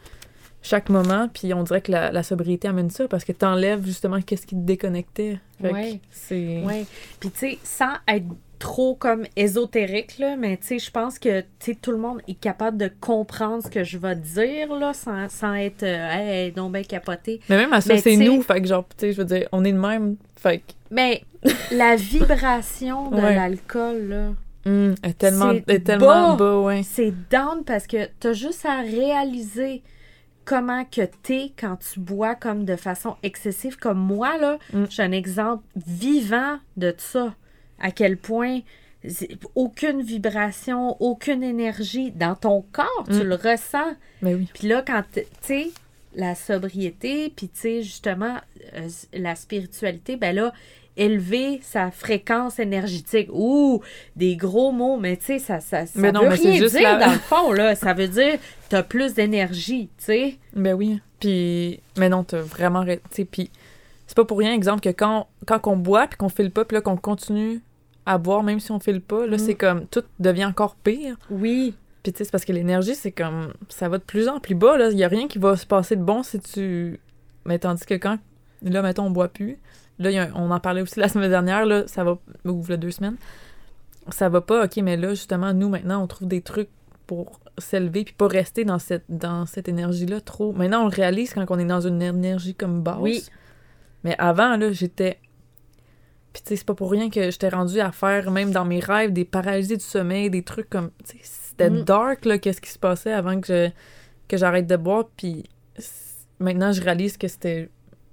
chaque 0.60 0.90
moment. 0.90 1.28
Puis 1.32 1.54
on 1.54 1.62
dirait 1.62 1.80
que 1.80 1.90
la, 1.92 2.12
la 2.12 2.22
sobriété 2.22 2.68
amène 2.68 2.90
ça 2.90 3.08
parce 3.08 3.24
que 3.24 3.32
t'enlèves 3.32 3.84
justement 3.86 4.20
qu'est-ce 4.20 4.46
qui 4.46 4.54
te 4.54 4.60
déconnectait. 4.60 5.38
Fait 5.60 5.68
que 5.70 5.74
Ouais. 5.74 6.00
c'est. 6.10 6.62
Ouais. 6.64 6.84
Puis, 7.20 7.30
tu 7.30 7.38
sais, 7.38 7.58
sans 7.64 7.92
être 8.06 8.26
trop 8.58 8.94
comme 8.94 9.24
ésotérique, 9.34 10.18
là, 10.18 10.36
mais 10.36 10.56
tu 10.56 10.66
sais, 10.66 10.78
je 10.78 10.88
pense 10.90 11.18
que 11.18 11.40
tout 11.82 11.90
le 11.90 11.96
monde 11.96 12.20
est 12.28 12.38
capable 12.38 12.76
de 12.76 12.88
comprendre 13.00 13.60
ce 13.64 13.68
que 13.68 13.82
je 13.82 13.98
vais 13.98 14.14
dire, 14.14 14.72
là, 14.76 14.92
sans, 14.94 15.28
sans 15.28 15.54
être, 15.54 15.82
euh, 15.82 16.10
hey, 16.12 16.52
non, 16.56 16.70
ben 16.70 16.84
capoté. 16.84 17.40
Mais 17.48 17.56
même 17.56 17.72
à 17.72 17.80
ça, 17.80 17.96
c'est 17.98 18.16
nous. 18.16 18.40
Fait 18.42 18.60
que 18.60 18.68
genre, 18.68 18.84
tu 18.96 19.06
sais, 19.06 19.12
je 19.14 19.18
veux 19.18 19.24
dire, 19.24 19.48
on 19.50 19.64
est 19.64 19.72
de 19.72 19.78
même. 19.78 20.14
Fait 20.36 20.58
que. 20.58 20.64
Mais 20.92 21.24
la 21.70 21.96
vibration 21.96 23.10
de 23.10 23.16
Ouais. 23.16 23.34
l'alcool, 23.34 24.08
là, 24.08 24.28
hum, 24.66 24.94
est 25.02 25.18
tellement, 25.18 25.50
est 25.52 25.84
tellement 25.84 26.30
bas. 26.32 26.36
bas, 26.36 26.60
ouais. 26.60 26.82
c'est 26.82 27.12
down 27.30 27.64
parce 27.64 27.86
que 27.86 28.08
t'as 28.20 28.32
juste 28.32 28.64
à 28.66 28.80
réaliser 28.80 29.82
comment 30.44 30.84
que 30.84 31.02
t'es 31.22 31.52
quand 31.58 31.76
tu 31.76 32.00
bois 32.00 32.34
comme 32.34 32.64
de 32.64 32.74
façon 32.76 33.16
excessive 33.22 33.76
comme 33.76 33.98
moi 33.98 34.38
là 34.38 34.58
Mm. 34.72 34.84
j'ai 34.90 35.02
un 35.04 35.12
exemple 35.12 35.62
vivant 35.86 36.58
de 36.76 36.92
ça 36.98 37.34
à 37.78 37.92
quel 37.92 38.16
point 38.16 38.58
aucune 39.54 40.02
vibration 40.02 40.96
aucune 41.00 41.42
énergie 41.44 42.10
dans 42.12 42.34
ton 42.34 42.64
corps 42.72 43.04
tu 43.08 43.14
Mm. 43.14 43.22
le 43.22 43.34
ressens 43.36 43.94
Mais 44.20 44.34
oui. 44.34 44.48
puis 44.52 44.66
là 44.68 44.82
quand 44.84 45.02
tu 45.12 45.22
sais 45.42 45.70
la 46.14 46.34
sobriété 46.34 47.32
puis 47.34 47.48
tu 47.48 47.58
sais 47.60 47.82
justement 47.82 48.36
euh, 48.74 48.88
la 49.14 49.34
spiritualité 49.34 50.16
ben 50.16 50.34
là 50.34 50.52
élever 50.96 51.60
sa 51.62 51.90
fréquence 51.90 52.58
énergétique 52.58 53.28
ouh 53.32 53.80
des 54.14 54.36
gros 54.36 54.72
mots 54.72 54.98
mais 54.98 55.16
tu 55.16 55.24
sais 55.24 55.38
ça 55.38 55.60
ça, 55.60 55.86
ça 55.86 55.92
Mais 55.98 56.12
non, 56.12 56.22
veut 56.24 56.28
mais 56.30 56.36
c'est 56.36 56.50
rien 56.50 56.58
juste 56.60 56.76
dire 56.76 56.98
la- 56.98 57.06
dans 57.06 57.12
le 57.12 57.18
fond 57.18 57.52
là 57.52 57.74
ça 57.74 57.94
veut 57.94 58.08
dire 58.08 58.38
t'as 58.68 58.82
plus 58.82 59.14
d'énergie 59.14 59.88
tu 59.98 60.04
sais 60.04 60.34
Ben 60.54 60.74
oui. 60.74 61.00
Puis, 61.20 61.78
mais 61.96 62.08
non, 62.08 62.24
t'as 62.24 62.40
vraiment. 62.40 62.80
ra- 62.80 62.96
Tu 62.96 63.02
sais, 63.12 63.24
puis 63.24 63.48
c'est 64.08 64.16
pas 64.16 64.24
pour 64.24 64.38
rien, 64.38 64.52
exemple, 64.54 64.80
que 64.80 64.88
quand, 64.88 65.28
quand 65.46 65.64
on 65.68 65.76
boit 65.76 66.08
puis 66.08 66.16
qu'on 66.18 66.28
file 66.28 66.50
pas, 66.50 66.64
puis 66.64 66.74
là, 66.74 66.80
qu'on 66.80 66.96
continue 66.96 67.60
à 68.06 68.18
boire, 68.18 68.42
même 68.42 68.58
si 68.58 68.72
on 68.72 68.80
file 68.80 69.00
pas, 69.00 69.24
là, 69.28 69.36
Mm. 69.36 69.38
c'est 69.38 69.54
comme 69.54 69.86
tout 69.86 70.02
devient 70.18 70.46
encore 70.46 70.74
pire. 70.74 71.16
oui 71.30 71.74
Puis, 72.02 72.12
tu 72.12 72.18
sais, 72.18 72.24
c'est 72.24 72.30
parce 72.32 72.44
que 72.44 72.52
l'énergie, 72.52 72.94
c'est 72.94 73.12
comme. 73.12 73.52
Ça 73.68 73.88
va 73.88 73.98
de 73.98 74.02
plus 74.02 74.28
en 74.28 74.40
plus 74.40 74.54
bas, 74.54 74.76
là. 74.76 74.90
Il 74.90 74.98
y 74.98 75.04
a 75.04 75.08
rien 75.08 75.28
qui 75.28 75.38
va 75.38 75.56
se 75.56 75.66
passer 75.66 75.96
de 75.96 76.02
bon 76.02 76.22
si 76.22 76.40
tu. 76.40 77.00
Mais 77.44 77.58
tandis 77.58 77.84
que 77.86 77.94
quand. 77.94 78.18
Là, 78.62 78.82
mettons, 78.82 79.04
on 79.04 79.10
boit 79.10 79.28
plus. 79.28 79.58
Là, 79.98 80.10
il 80.10 80.14
y 80.14 80.18
a 80.18 80.24
un- 80.24 80.32
on 80.34 80.50
en 80.50 80.60
parlait 80.60 80.80
aussi 80.82 80.98
la 80.98 81.08
semaine 81.08 81.30
dernière, 81.30 81.64
là, 81.66 81.84
ça 81.86 82.02
va. 82.04 82.18
Ou 82.44 82.62
a 82.70 82.76
deux 82.76 82.90
semaines. 82.90 83.16
Ça 84.08 84.28
va 84.28 84.40
pas, 84.40 84.64
ok, 84.64 84.76
mais 84.78 84.96
là, 84.96 85.10
justement, 85.10 85.52
nous, 85.54 85.68
maintenant, 85.68 86.02
on 86.02 86.06
trouve 86.08 86.26
des 86.26 86.40
trucs 86.42 86.70
pour 87.06 87.38
s'élever 87.58 88.04
puis 88.04 88.14
pas 88.14 88.26
rester 88.26 88.64
dans 88.64 88.78
cette, 88.78 89.04
dans 89.08 89.46
cette 89.46 89.68
énergie-là 89.68 90.20
trop. 90.20 90.52
Maintenant, 90.52 90.82
on 90.82 90.88
le 90.88 90.94
réalise 90.94 91.34
quand 91.34 91.44
on 91.50 91.58
est 91.58 91.64
dans 91.64 91.80
une 91.86 92.02
énergie 92.02 92.54
comme 92.54 92.82
basse. 92.82 92.96
Oui. 93.00 93.22
Mais 94.02 94.16
avant, 94.18 94.56
là, 94.56 94.72
j'étais. 94.72 95.18
Puis, 96.32 96.42
tu 96.42 96.48
sais, 96.50 96.56
c'est 96.56 96.66
pas 96.66 96.74
pour 96.74 96.90
rien 96.90 97.10
que 97.10 97.30
j'étais 97.30 97.48
rendue 97.50 97.80
à 97.80 97.92
faire, 97.92 98.30
même 98.30 98.52
dans 98.52 98.64
mes 98.64 98.80
rêves, 98.80 99.12
des 99.12 99.24
paralysies 99.26 99.76
du 99.76 99.84
sommeil, 99.84 100.30
des 100.30 100.42
trucs 100.42 100.70
comme. 100.70 100.90
Tu 101.06 101.18
sais, 101.18 101.22
c'était 101.22 101.68
Mm. 101.70 101.82
dark, 101.84 102.24
là, 102.24 102.38
qu'est-ce 102.38 102.60
qui 102.60 102.70
se 102.70 102.78
passait 102.78 103.12
avant 103.12 103.40
que 103.40 103.46
je 103.46 103.70
que 104.28 104.36
j'arrête 104.38 104.66
de 104.66 104.76
boire. 104.76 105.04
Puis 105.16 105.44
maintenant, 106.38 106.72
je 106.72 106.80
réalise 106.80 107.16
que 107.18 107.28
c'était 107.28 107.68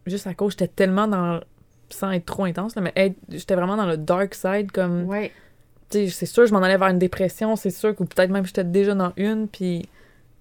juste 0.06 0.28
à 0.28 0.34
cause, 0.34 0.52
j'étais 0.52 0.68
tellement 0.68 1.08
dans. 1.08 1.40
Sans 1.92 2.12
être 2.12 2.26
trop 2.26 2.44
intense, 2.44 2.76
là, 2.76 2.84
mais 2.84 3.16
j'étais 3.30 3.56
vraiment 3.56 3.76
dans 3.76 3.88
le 3.88 3.98
dark 3.98 4.36
side, 4.36 4.72
comme. 4.72 5.06
ouais 5.06 5.32
Tu 5.90 6.06
sais, 6.06 6.10
c'est 6.10 6.26
sûr, 6.28 6.46
je 6.46 6.54
m'en 6.54 6.62
allais 6.62 6.78
vers 6.78 6.90
une 6.90 7.00
dépression, 7.00 7.56
c'est 7.56 7.72
sûr, 7.72 7.96
ou 8.00 8.06
peut-être 8.06 8.30
même 8.30 8.46
j'étais 8.46 8.64
déjà 8.64 8.94
dans 8.94 9.12
une, 9.18 9.48
puis 9.48 9.90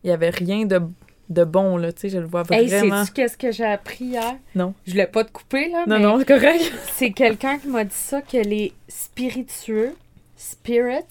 il 0.05 0.11
y 0.11 0.13
avait 0.13 0.29
rien 0.29 0.67
de, 0.67 0.83
de 1.29 1.45
bon, 1.45 1.77
là, 1.77 1.93
tu 1.93 2.03
sais, 2.03 2.09
je 2.09 2.19
le 2.19 2.27
vois 2.27 2.43
hey 2.51 2.67
vraiment. 2.69 3.05
sais-tu 3.05 3.13
qu'est-ce 3.13 3.37
que 3.37 3.53
j'ai 3.53 3.65
appris 3.65 4.07
hier? 4.07 4.37
Non. 4.55 4.75
je 4.87 4.93
voulais 4.93 5.07
pas 5.07 5.25
te 5.25 5.31
couper 5.31 5.69
là 5.69 5.85
Non, 5.87 5.97
mais 5.99 6.03
non, 6.03 6.19
c'est 6.19 6.25
correct. 6.25 6.73
c'est 6.95 7.11
quelqu'un 7.11 7.59
qui 7.59 7.69
m'a 7.69 7.85
dit 7.85 7.95
ça 7.95 8.23
que 8.23 8.39
les 8.39 8.73
spiritueux 8.89 9.95
spirits 10.37 11.03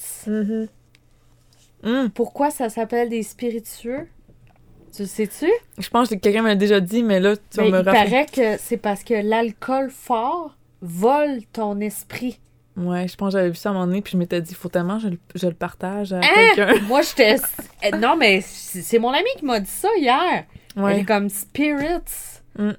Hum, 1.83 2.09
pourquoi 2.09 2.49
ça 2.49 2.69
s'appelle 2.69 3.09
des 3.09 3.21
spiritueux? 3.21 4.07
Tu 4.95 5.05
sais-tu? 5.05 5.47
Je 5.77 5.89
pense 5.89 6.09
que 6.09 6.15
quelqu'un 6.15 6.41
m'a 6.41 6.55
déjà 6.55 6.79
dit, 6.79 7.03
mais 7.03 7.19
là, 7.19 7.35
tu 7.37 7.57
vas 7.57 7.63
Mais 7.63 7.71
me 7.71 7.79
il 7.79 7.85
paraît 7.85 8.25
que 8.25 8.57
c'est 8.57 8.77
parce 8.77 9.03
que 9.03 9.13
l'alcool 9.13 9.91
fort 9.91 10.57
vole 10.81 11.41
ton 11.53 11.79
esprit. 11.79 12.39
Ouais, 12.77 13.07
je 13.07 13.15
pense 13.15 13.33
que 13.33 13.39
j'avais 13.39 13.49
vu 13.49 13.55
ça 13.55 13.69
à 13.69 13.71
un 13.71 13.73
moment 13.73 13.87
donné, 13.87 14.01
puis 14.01 14.11
je 14.13 14.17
m'étais 14.17 14.39
dit, 14.39 14.53
faut 14.53 14.69
tellement 14.69 14.99
je, 14.99 15.07
le- 15.07 15.17
je 15.33 15.47
le 15.47 15.53
partage 15.55 16.13
à 16.13 16.17
Hein? 16.17 16.51
quelqu'un. 16.55 16.75
Moi, 16.87 17.01
j'étais. 17.01 17.37
Eh, 17.83 17.91
Non, 17.91 18.15
mais 18.15 18.41
c'est 18.41 18.99
mon 18.99 19.09
ami 19.09 19.27
qui 19.37 19.45
m'a 19.45 19.59
dit 19.59 19.69
ça 19.69 19.89
hier. 19.97 20.43
Elle 20.77 20.99
est 20.99 21.05
comme 21.05 21.27
spirits. 21.29 21.97
Mm. 22.57 22.71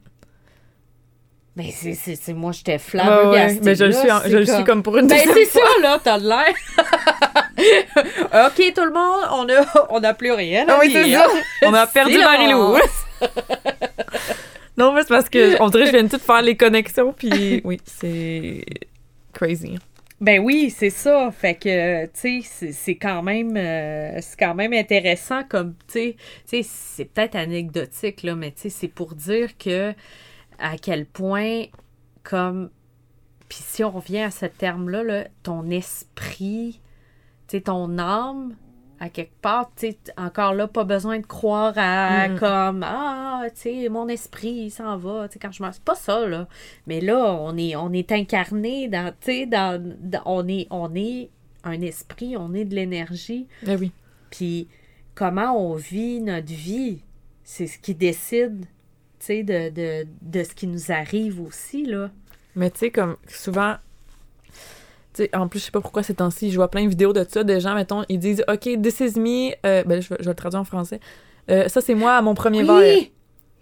Mais 1.56 1.72
c'est, 1.72 2.32
moi, 2.34 2.52
j'étais 2.52 2.78
Ouais, 2.94 3.00
ouais, 3.30 3.58
mais 3.64 3.74
je 3.74 3.86
le 3.86 3.90
suis, 3.92 4.12
en- 4.12 4.20
je 4.24 4.36
le 4.36 4.44
suis 4.44 4.54
comme- 4.58 4.64
comme 4.64 4.82
pour 4.84 4.96
une 4.98 5.08
Ben, 5.08 5.16
deuxième 5.16 5.34
c'est 5.34 5.58
ça, 5.58 5.66
là, 5.82 5.98
t'as 6.00 6.20
de 6.20 6.28
l'air. 6.28 6.54
OK, 8.46 8.72
tout 8.72 8.84
le 8.84 8.92
monde, 8.92 9.24
on 9.32 9.48
a, 9.48 9.86
on 9.90 10.04
a 10.04 10.14
plus 10.14 10.30
rien. 10.30 10.66
Ah 10.68 10.76
oui, 10.80 10.90
c'est 10.92 11.02
dire. 11.02 11.18
ça. 11.20 11.66
On 11.68 11.74
a 11.74 11.86
perdu. 11.92 12.16
Marie-Lou. 12.18 12.76
non, 14.76 14.92
mais 14.92 15.00
c'est 15.02 15.08
parce 15.08 15.28
que 15.28 15.60
on 15.60 15.68
dirait 15.68 15.84
que 15.86 15.90
je 15.90 15.96
viens 15.96 16.04
de 16.04 16.08
tout 16.16 16.20
faire 16.20 16.42
les 16.42 16.56
connexions, 16.56 17.12
puis 17.12 17.60
oui, 17.64 17.80
c'est 17.84 18.64
crazy. 19.32 19.78
Ben 20.20 20.40
oui, 20.40 20.70
c'est 20.70 20.90
ça. 20.90 21.30
Fait 21.30 21.54
que, 21.54 22.06
tu 22.06 22.42
sais, 22.42 22.72
c'est- 22.72 22.96
quand 22.96 23.22
même, 23.22 23.56
euh, 23.56 24.20
quand 24.38 24.54
même 24.54 24.72
intéressant 24.72 25.44
comme, 25.44 25.74
tu 25.86 26.14
sais, 26.44 26.62
c'est 26.64 27.04
peut-être 27.04 27.36
anecdotique, 27.36 28.24
là, 28.24 28.34
mais 28.34 28.50
tu 28.50 28.62
sais, 28.62 28.68
c'est 28.70 28.88
pour 28.88 29.14
dire 29.14 29.56
que 29.58 29.94
à 30.58 30.78
quel 30.78 31.06
point, 31.06 31.64
comme, 32.24 32.70
puis 33.48 33.58
si 33.62 33.84
on 33.84 33.90
revient 33.92 34.20
à 34.20 34.30
ce 34.32 34.46
terme-là, 34.46 35.04
là, 35.04 35.28
ton 35.44 35.70
esprit, 35.70 36.80
tu 37.48 37.58
sais, 37.58 37.62
ton 37.62 37.98
âme, 37.98 38.56
à 39.00 39.08
quelque 39.08 39.34
part, 39.40 39.70
tu 39.76 39.90
sais, 39.90 39.98
encore 40.16 40.54
là, 40.54 40.66
pas 40.66 40.84
besoin 40.84 41.18
de 41.20 41.26
croire 41.26 41.74
à 41.76 42.28
Mm. 42.28 42.38
comme, 42.38 42.82
ah, 42.84 43.42
tu 43.54 43.60
sais, 43.60 43.88
mon 43.88 44.08
esprit, 44.08 44.70
s'en 44.70 44.96
va, 44.96 45.28
tu 45.28 45.34
sais, 45.34 45.38
quand 45.38 45.52
je 45.52 45.62
meurs. 45.62 45.74
C'est 45.74 45.84
pas 45.84 45.94
ça, 45.94 46.26
là. 46.26 46.48
Mais 46.86 47.00
là, 47.00 47.32
on 47.40 47.56
est, 47.56 47.76
on 47.76 47.92
est 47.92 48.10
incarné 48.12 48.88
dans, 48.88 49.10
tu 49.20 49.26
sais, 49.32 49.46
dans, 49.46 49.80
dans- 50.00 50.22
on, 50.26 50.48
est, 50.48 50.66
on 50.70 50.94
est 50.94 51.30
un 51.64 51.80
esprit, 51.80 52.36
on 52.36 52.54
est 52.54 52.64
de 52.64 52.74
l'énergie. 52.74 53.46
Eh 53.66 53.76
oui. 53.76 53.92
Puis 54.30 54.68
comment 55.14 55.56
on 55.56 55.74
vit 55.74 56.20
notre 56.20 56.52
vie, 56.52 57.02
c'est 57.44 57.66
ce 57.66 57.78
qui 57.78 57.94
décide, 57.94 58.60
tu 59.20 59.26
sais, 59.26 59.42
de, 59.42 59.70
de, 59.70 60.06
de 60.22 60.44
ce 60.44 60.54
qui 60.54 60.66
nous 60.66 60.90
arrive 60.92 61.40
aussi, 61.40 61.84
là. 61.84 62.10
Mais 62.56 62.70
tu 62.70 62.78
sais, 62.80 62.90
comme 62.90 63.16
souvent, 63.28 63.76
en 65.34 65.48
plus, 65.48 65.58
je 65.60 65.64
sais 65.66 65.70
pas 65.70 65.80
pourquoi 65.80 66.02
ces 66.02 66.14
temps-ci, 66.14 66.50
je 66.50 66.56
vois 66.56 66.68
plein 66.70 66.84
de 66.84 66.88
vidéos 66.88 67.12
de 67.12 67.24
ça, 67.28 67.44
des 67.44 67.60
gens, 67.60 67.74
mettons, 67.74 68.04
ils 68.08 68.18
disent 68.18 68.44
OK, 68.48 68.80
this 68.82 69.00
is 69.00 69.18
me, 69.18 69.52
euh, 69.66 69.82
ben 69.84 70.00
je 70.00 70.08
vais, 70.10 70.16
je 70.20 70.24
vais 70.24 70.30
le 70.30 70.34
traduire 70.34 70.60
en 70.60 70.64
français. 70.64 71.00
Euh, 71.50 71.68
ça, 71.68 71.80
c'est 71.80 71.94
moi 71.94 72.12
à 72.12 72.22
mon 72.22 72.34
premier 72.34 72.62
verre. 72.62 72.76
Oui! 72.78 73.12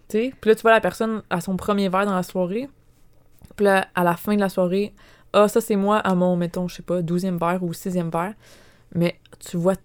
Puis 0.09 0.33
là, 0.51 0.55
tu 0.55 0.63
vois 0.63 0.71
la 0.73 0.81
personne 0.81 1.23
à 1.31 1.41
son 1.41 1.57
premier 1.57 1.89
verre 1.89 2.07
dans 2.07 2.15
la 2.15 2.23
soirée. 2.23 2.69
Puis 3.57 3.65
là, 3.65 3.89
à 3.95 4.05
la 4.05 4.17
fin 4.17 4.35
de 4.35 4.41
la 4.41 4.49
soirée, 4.49 4.93
ah, 5.33 5.49
ça, 5.49 5.61
c'est 5.61 5.77
moi 5.77 5.99
à 5.99 6.15
mon, 6.15 6.37
mettons, 6.37 6.69
je 6.69 6.77
sais 6.77 6.83
pas, 6.83 7.03
douzième 7.03 7.39
verre 7.39 7.63
ou 7.63 7.73
sixième 7.73 8.11
verre. 8.11 8.35
Mais 8.95 9.19
tu 9.39 9.57
vois, 9.57 9.77
tu 9.77 9.83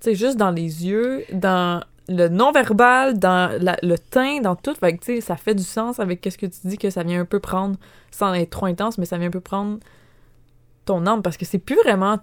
sais, 0.00 0.14
juste 0.14 0.36
dans 0.36 0.50
les 0.50 0.86
yeux, 0.86 1.24
dans 1.32 1.82
le 2.08 2.28
non-verbal, 2.28 3.18
dans 3.18 3.50
la- 3.62 3.78
le 3.82 3.98
teint, 3.98 4.40
dans 4.42 4.54
tout. 4.56 4.74
Fait 4.74 4.94
que, 4.96 5.02
tu 5.04 5.14
sais, 5.16 5.20
ça 5.22 5.36
fait 5.36 5.54
du 5.54 5.62
sens 5.62 5.98
avec 6.00 6.26
ce 6.30 6.36
que 6.36 6.46
tu 6.46 6.58
dis, 6.66 6.76
que 6.76 6.90
ça 6.90 7.02
vient 7.02 7.20
un 7.20 7.24
peu 7.24 7.40
prendre, 7.40 7.76
sans 8.10 8.34
être 8.34 8.50
trop 8.50 8.66
intense, 8.66 8.98
mais 8.98 9.06
ça 9.06 9.16
vient 9.16 9.28
un 9.28 9.32
peu 9.32 9.40
prendre 9.40 9.78
ton 10.84 11.06
âme, 11.06 11.22
parce 11.22 11.36
que 11.36 11.44
c'est 11.44 11.58
plus 11.58 11.76
vraiment 11.84 12.18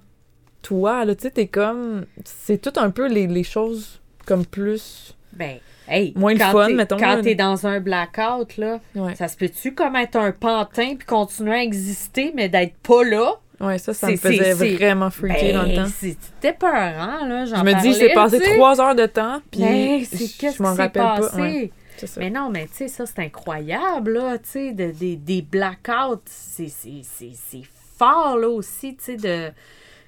toi, 0.61 1.05
là, 1.05 1.15
tu 1.15 1.23
sais, 1.23 1.31
t'es 1.31 1.47
comme... 1.47 2.05
C'est 2.23 2.61
tout 2.61 2.73
un 2.79 2.91
peu 2.91 3.07
les, 3.07 3.27
les 3.27 3.43
choses 3.43 3.99
comme 4.25 4.45
plus... 4.45 5.15
Ben, 5.33 5.57
hey, 5.87 6.13
Moins 6.15 6.33
le 6.33 6.39
fun, 6.39 6.69
mettons, 6.69 6.97
Quand 6.97 7.21
t'es 7.23 7.35
dans 7.35 7.65
un 7.65 7.79
blackout, 7.79 8.57
là, 8.57 8.79
Ouais, 8.95 9.15
ça 9.15 9.27
se 9.27 9.37
peut-tu 9.37 9.73
comme 9.73 9.95
être 9.95 10.17
un 10.17 10.31
pantin 10.31 10.95
puis 10.97 11.05
continuer 11.07 11.53
à 11.55 11.63
exister, 11.63 12.31
mais 12.35 12.49
d'être 12.49 12.75
pas 12.77 13.03
là? 13.03 13.33
ouais 13.59 13.77
ça, 13.77 13.93
ça 13.93 14.09
me 14.09 14.15
faisait 14.17 14.53
vraiment 14.53 15.09
freaker 15.11 15.53
dans 15.53 15.61
le 15.63 15.67
Ben, 15.69 15.83
temps. 15.85 15.89
c'était 15.99 16.53
peurant, 16.53 17.25
là. 17.25 17.45
Je 17.45 17.55
me 17.55 17.81
dis, 17.81 17.93
j'ai 17.93 18.13
passé 18.13 18.39
trois 18.39 18.81
heures 18.81 18.95
de 18.95 19.05
temps, 19.05 19.39
puis 19.51 19.61
Mais 19.61 20.03
c'est 20.05 20.51
je- 20.51 20.61
m'en 20.63 20.73
rappelle 20.73 21.01
passé? 21.01 21.29
pas. 21.31 21.41
Ouais. 21.41 21.71
Mais 22.17 22.29
non, 22.31 22.49
mais 22.49 22.65
tu 22.65 22.73
sais, 22.73 22.87
ça, 22.87 23.05
c'est 23.05 23.19
incroyable, 23.19 24.13
là, 24.13 24.37
tu 24.39 24.49
sais, 24.49 24.71
de- 24.73 24.89
des- 24.91 25.15
des 25.17 25.41
blackouts, 25.43 26.21
c'est 26.25 26.67
c'est 26.69 27.01
fort, 28.01 28.37
là, 28.37 28.49
aussi, 28.49 28.95
tu 28.95 29.03
sais, 29.03 29.15
de, 29.17 29.51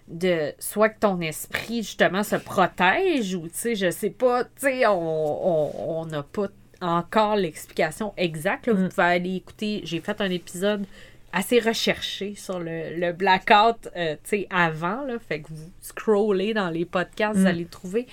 de 0.07 0.51
soit 0.59 0.89
que 0.89 0.99
ton 0.99 1.21
esprit 1.21 1.83
justement 1.83 2.23
se 2.23 2.35
protège 2.35 3.35
ou 3.35 3.43
tu 3.47 3.53
sais 3.53 3.75
je 3.75 3.89
sais 3.89 4.09
pas 4.09 4.43
tu 4.43 4.49
sais 4.67 4.85
on 4.87 6.05
n'a 6.07 6.23
pas 6.23 6.47
encore 6.81 7.37
l'explication 7.37 8.13
exacte 8.17 8.67
là. 8.67 8.73
vous 8.73 8.83
Mm. 8.85 8.89
pouvez 8.89 9.03
aller 9.03 9.35
écouter 9.35 9.81
j'ai 9.85 10.01
fait 10.01 10.19
un 10.19 10.29
épisode 10.29 10.85
assez 11.31 11.59
recherché 11.61 12.35
sur 12.35 12.59
le, 12.59 12.95
le 12.97 13.13
blackout 13.13 13.87
euh, 13.95 14.15
tu 14.23 14.29
sais 14.41 14.47
avant 14.49 15.03
là 15.05 15.17
fait 15.19 15.39
que 15.41 15.47
vous 15.51 15.69
scrollez 15.79 16.53
dans 16.53 16.69
les 16.69 16.83
podcasts 16.85 17.37
vous 17.37 17.43
Mm. 17.45 17.47
allez 17.47 17.65
trouver 17.65 18.05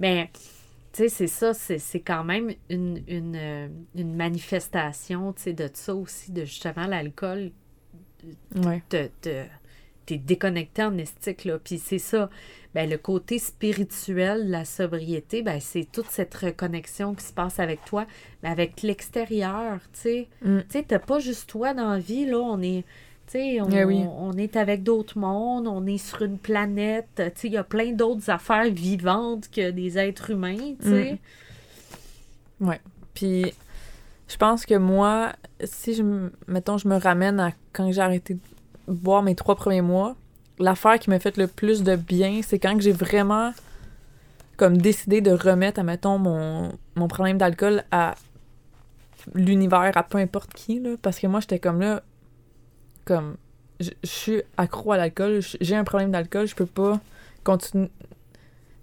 mais 0.00 0.28
tu 0.92 1.04
sais 1.04 1.08
c'est 1.08 1.26
ça 1.28 1.54
c'est 1.54 1.78
c'est 1.78 2.00
quand 2.00 2.24
même 2.24 2.52
une, 2.68 3.04
une, 3.06 3.36
euh, 3.36 3.68
une 3.94 4.16
manifestation 4.16 5.32
tu 5.32 5.42
sais 5.42 5.52
de 5.52 5.70
ça 5.72 5.94
aussi 5.94 6.32
de 6.32 6.44
justement 6.44 6.86
l'alcool 6.88 7.52
Ouais. 8.56 8.82
te, 8.88 9.08
te- 9.20 9.44
t'es 10.06 10.18
déconnecté 10.18 10.82
en 10.84 10.96
estique, 10.98 11.44
là. 11.44 11.58
Puis 11.62 11.78
c'est 11.78 11.98
ça. 11.98 12.30
Ben, 12.74 12.88
le 12.90 12.98
côté 12.98 13.38
spirituel 13.38 14.46
de 14.46 14.50
la 14.52 14.64
sobriété, 14.66 15.42
ben, 15.42 15.58
c'est 15.60 15.86
toute 15.90 16.08
cette 16.10 16.34
reconnexion 16.34 17.14
qui 17.14 17.24
se 17.24 17.32
passe 17.32 17.58
avec 17.58 17.84
toi, 17.86 18.06
mais 18.42 18.50
avec 18.50 18.82
l'extérieur, 18.82 19.78
tu 19.94 20.00
sais. 20.00 20.28
Mm. 20.42 20.58
Tu 20.60 20.64
sais, 20.68 20.82
t'as 20.86 20.98
pas 20.98 21.18
juste 21.18 21.48
toi 21.48 21.72
dans 21.74 21.90
la 21.90 21.98
vie, 21.98 22.26
là. 22.26 22.38
On 22.38 22.60
est... 22.62 22.84
Tu 23.28 23.32
sais, 23.32 23.60
on, 23.60 23.68
Eh 23.70 23.82
oui. 23.84 24.04
on 24.06 24.34
est 24.36 24.56
avec 24.56 24.84
d'autres 24.84 25.18
mondes, 25.18 25.66
on 25.66 25.84
est 25.86 25.98
sur 25.98 26.22
une 26.22 26.38
planète. 26.38 27.08
Tu 27.16 27.22
sais, 27.22 27.48
il 27.48 27.54
y 27.54 27.56
a 27.56 27.64
plein 27.64 27.90
d'autres 27.92 28.30
affaires 28.30 28.70
vivantes 28.70 29.50
que 29.50 29.70
des 29.72 29.98
êtres 29.98 30.30
humains, 30.30 30.74
tu 30.80 30.88
sais. 30.88 31.18
Puis 33.14 33.52
je 34.28 34.36
pense 34.36 34.66
que 34.66 34.74
moi, 34.74 35.32
si 35.64 35.94
je 35.94 36.02
mettons 36.46 36.78
je 36.78 36.88
me 36.88 36.96
ramène 36.96 37.40
à 37.40 37.52
quand 37.72 37.90
j'ai 37.92 38.00
arrêté 38.00 38.34
de 38.34 38.40
boire 38.88 39.22
mes 39.22 39.34
trois 39.34 39.54
premiers 39.54 39.82
mois, 39.82 40.16
l'affaire 40.58 40.98
qui 40.98 41.10
m'a 41.10 41.18
fait 41.18 41.36
le 41.36 41.46
plus 41.46 41.82
de 41.82 41.96
bien, 41.96 42.40
c'est 42.42 42.58
quand 42.58 42.80
j'ai 42.80 42.92
vraiment 42.92 43.52
comme 44.56 44.78
décidé 44.78 45.20
de 45.20 45.32
remettre, 45.32 45.82
mettons, 45.82 46.18
mon, 46.18 46.72
mon 46.94 47.08
problème 47.08 47.36
d'alcool 47.36 47.84
à 47.90 48.14
l'univers, 49.34 49.92
à 49.94 50.02
peu 50.02 50.18
importe 50.18 50.54
qui, 50.54 50.80
là. 50.80 50.90
Parce 51.02 51.18
que 51.18 51.26
moi, 51.26 51.40
j'étais 51.40 51.58
comme 51.58 51.80
là, 51.80 52.02
comme, 53.04 53.36
je 53.80 53.90
je 54.02 54.08
suis 54.08 54.42
accro 54.56 54.92
à 54.92 54.96
l'alcool, 54.96 55.40
j'ai 55.60 55.76
un 55.76 55.84
problème 55.84 56.10
d'alcool, 56.10 56.46
je 56.46 56.54
peux 56.54 56.66
pas 56.66 56.98
continuer... 57.44 57.90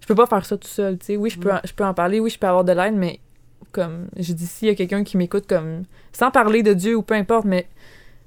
Je 0.00 0.06
peux 0.06 0.14
pas 0.14 0.26
faire 0.26 0.44
ça 0.44 0.56
tout 0.58 0.68
seul, 0.68 0.98
tu 0.98 1.06
sais. 1.06 1.16
Oui, 1.16 1.30
je 1.30 1.40
peux, 1.40 1.50
Mm. 1.50 1.60
je 1.64 1.72
peux 1.72 1.84
en 1.84 1.94
parler, 1.94 2.20
oui, 2.20 2.30
je 2.30 2.38
peux 2.38 2.46
avoir 2.46 2.62
de 2.62 2.72
l'aide, 2.72 2.94
mais 2.94 3.18
comme, 3.74 4.06
je 4.16 4.32
dis, 4.32 4.46
s'il 4.46 4.68
y 4.68 4.70
a 4.70 4.74
quelqu'un 4.74 5.04
qui 5.04 5.16
m'écoute, 5.16 5.46
comme, 5.46 5.82
sans 6.12 6.30
parler 6.30 6.62
de 6.62 6.72
Dieu 6.72 6.96
ou 6.96 7.02
peu 7.02 7.14
importe, 7.14 7.44
mais 7.44 7.66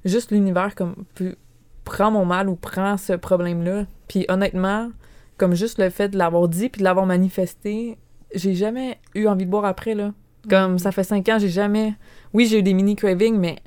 juste 0.05 0.31
l'univers, 0.31 0.75
comme, 0.75 1.05
peut, 1.15 1.35
prend 1.83 2.11
mon 2.11 2.25
mal 2.25 2.49
ou 2.49 2.55
prend 2.55 2.97
ce 2.97 3.13
problème-là. 3.13 3.85
Puis 4.07 4.25
honnêtement, 4.29 4.91
comme 5.37 5.53
juste 5.55 5.79
le 5.79 5.89
fait 5.89 6.09
de 6.09 6.17
l'avoir 6.17 6.47
dit 6.47 6.69
puis 6.69 6.79
de 6.79 6.83
l'avoir 6.83 7.05
manifesté, 7.05 7.97
j'ai 8.35 8.53
jamais 8.53 8.99
eu 9.15 9.27
envie 9.27 9.45
de 9.45 9.51
boire 9.51 9.65
après, 9.65 9.95
là. 9.95 10.13
Comme, 10.49 10.79
ça 10.79 10.91
fait 10.91 11.03
cinq 11.03 11.27
ans, 11.29 11.37
j'ai 11.39 11.49
jamais... 11.49 11.93
Oui, 12.33 12.45
j'ai 12.45 12.59
eu 12.59 12.63
des 12.63 12.73
mini 12.73 12.95
cravings, 12.95 13.37
mais 13.37 13.57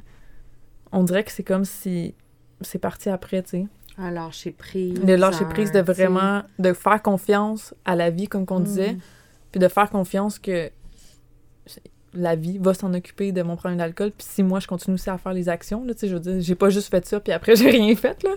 on 0.92 1.02
dirait 1.02 1.24
que 1.24 1.32
c'est 1.32 1.42
comme 1.42 1.64
si 1.64 2.14
c'est 2.60 2.78
parti 2.78 3.08
après, 3.08 3.42
tu 3.42 3.50
sais. 3.50 3.66
Un 3.98 4.10
lâcher 4.10 4.50
prise. 4.52 5.00
De 5.00 5.14
lâcher 5.14 5.44
prise, 5.46 5.72
de 5.72 5.78
sais. 5.78 5.82
vraiment... 5.82 6.42
De 6.58 6.72
faire 6.72 7.02
confiance 7.02 7.74
à 7.84 7.96
la 7.96 8.10
vie, 8.10 8.28
comme 8.28 8.46
qu'on 8.46 8.60
disait, 8.60 8.92
Mm. 8.92 9.00
puis 9.52 9.60
de 9.60 9.68
faire 9.68 9.90
confiance 9.90 10.38
que 10.38 10.70
la 12.14 12.34
vie 12.36 12.58
va 12.58 12.74
s'en 12.74 12.92
occuper 12.94 13.32
de 13.32 13.42
mon 13.42 13.56
problème 13.56 13.78
d'alcool, 13.78 14.10
puis 14.10 14.26
si 14.28 14.42
moi, 14.42 14.60
je 14.60 14.66
continue 14.66 14.94
aussi 14.94 15.10
à 15.10 15.18
faire 15.18 15.32
les 15.32 15.48
actions, 15.48 15.84
là, 15.84 15.94
tu 15.94 16.00
sais, 16.00 16.08
je 16.08 16.14
veux 16.14 16.20
dire, 16.20 16.40
j'ai 16.40 16.54
pas 16.54 16.70
juste 16.70 16.90
fait 16.90 17.04
ça, 17.06 17.20
puis 17.20 17.32
après, 17.32 17.56
j'ai 17.56 17.70
rien 17.70 17.94
fait, 17.96 18.22
là. 18.22 18.30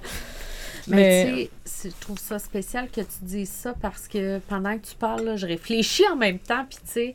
Mais, 0.87 1.25
Mais- 1.25 1.45
tu 1.45 1.49
sais, 1.65 1.89
je 1.89 1.95
trouve 2.01 2.19
ça 2.19 2.39
spécial 2.39 2.89
que 2.89 3.01
tu 3.01 3.23
dises 3.23 3.49
ça 3.49 3.73
parce 3.81 4.07
que 4.07 4.39
pendant 4.39 4.77
que 4.77 4.85
tu 4.85 4.95
parles, 4.95 5.23
là, 5.23 5.35
je 5.37 5.47
réfléchis 5.47 6.03
en 6.11 6.17
même 6.17 6.39
temps. 6.39 6.65
Puis, 6.69 6.79
tu 6.85 6.91
sais, 6.91 7.13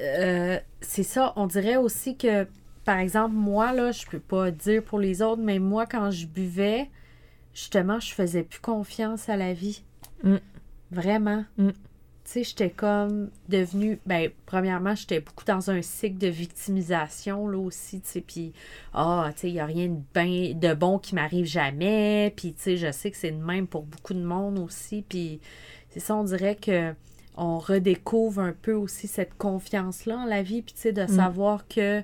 euh, 0.00 0.58
c'est 0.80 1.02
ça. 1.02 1.32
On 1.36 1.46
dirait 1.46 1.76
aussi 1.76 2.16
que, 2.16 2.46
par 2.84 2.98
exemple, 2.98 3.34
moi, 3.34 3.72
là, 3.72 3.90
je 3.92 4.06
peux 4.06 4.20
pas 4.20 4.50
dire 4.50 4.82
pour 4.84 4.98
les 4.98 5.20
autres, 5.20 5.42
mais 5.42 5.58
moi, 5.58 5.86
quand 5.86 6.10
je 6.10 6.26
buvais, 6.26 6.88
justement, 7.54 7.98
je 7.98 8.14
faisais 8.14 8.42
plus 8.44 8.60
confiance 8.60 9.28
à 9.28 9.36
la 9.36 9.52
vie. 9.52 9.82
Mm. 10.22 10.36
Vraiment. 10.92 11.44
Mm. 11.58 11.70
Tu 12.32 12.34
sais, 12.34 12.44
j'étais 12.44 12.70
comme 12.70 13.28
devenue. 13.48 13.98
Ben, 14.06 14.30
premièrement, 14.46 14.94
j'étais 14.94 15.18
beaucoup 15.18 15.44
dans 15.44 15.68
un 15.72 15.82
cycle 15.82 16.16
de 16.18 16.28
victimisation, 16.28 17.48
là 17.48 17.58
aussi, 17.58 18.00
tu 18.00 18.08
sais. 18.08 18.20
Puis, 18.20 18.52
ah, 18.94 19.30
tu 19.34 19.40
sais, 19.40 19.48
il 19.48 19.54
n'y 19.54 19.58
a 19.60 19.66
rien 19.66 19.88
de, 19.88 19.98
ben, 20.14 20.56
de 20.56 20.74
bon 20.74 20.98
qui 21.00 21.16
m'arrive 21.16 21.46
jamais. 21.46 22.32
Puis, 22.36 22.52
tu 22.52 22.62
sais, 22.62 22.76
je 22.76 22.92
sais 22.92 23.10
que 23.10 23.16
c'est 23.16 23.32
le 23.32 23.36
même 23.44 23.66
pour 23.66 23.82
beaucoup 23.82 24.14
de 24.14 24.22
monde 24.22 24.60
aussi. 24.60 25.04
Puis, 25.08 25.40
c'est 25.88 25.98
ça, 25.98 26.14
on 26.14 26.22
dirait 26.22 26.54
que 26.54 26.94
on 27.36 27.58
redécouvre 27.58 28.40
un 28.42 28.52
peu 28.52 28.74
aussi 28.74 29.08
cette 29.08 29.34
confiance-là 29.36 30.18
en 30.18 30.24
la 30.26 30.42
vie. 30.44 30.62
Puis, 30.62 30.74
tu 30.74 30.82
sais, 30.82 30.92
de 30.92 31.02
Mm. 31.02 31.08
savoir 31.08 31.66
que, 31.66 32.00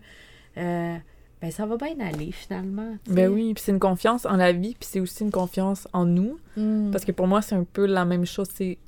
euh, 0.56 0.96
ben, 1.40 1.50
ça 1.52 1.66
va 1.66 1.76
bien 1.76 2.00
aller 2.00 2.32
finalement. 2.32 2.96
Ben 3.08 3.28
oui, 3.28 3.54
puis 3.54 3.62
c'est 3.64 3.70
une 3.72 3.78
confiance 3.78 4.26
en 4.26 4.34
la 4.36 4.50
vie, 4.50 4.74
puis 4.74 4.88
c'est 4.90 4.98
aussi 4.98 5.22
une 5.22 5.30
confiance 5.30 5.86
en 5.92 6.04
nous. 6.04 6.40
Mm. 6.56 6.90
Parce 6.90 7.04
que 7.04 7.12
pour 7.12 7.28
moi, 7.28 7.42
c'est 7.42 7.54
un 7.54 7.62
peu 7.64 7.86
la 7.86 8.04
même 8.04 8.26
chose. 8.26 8.48
C'est 8.52 8.78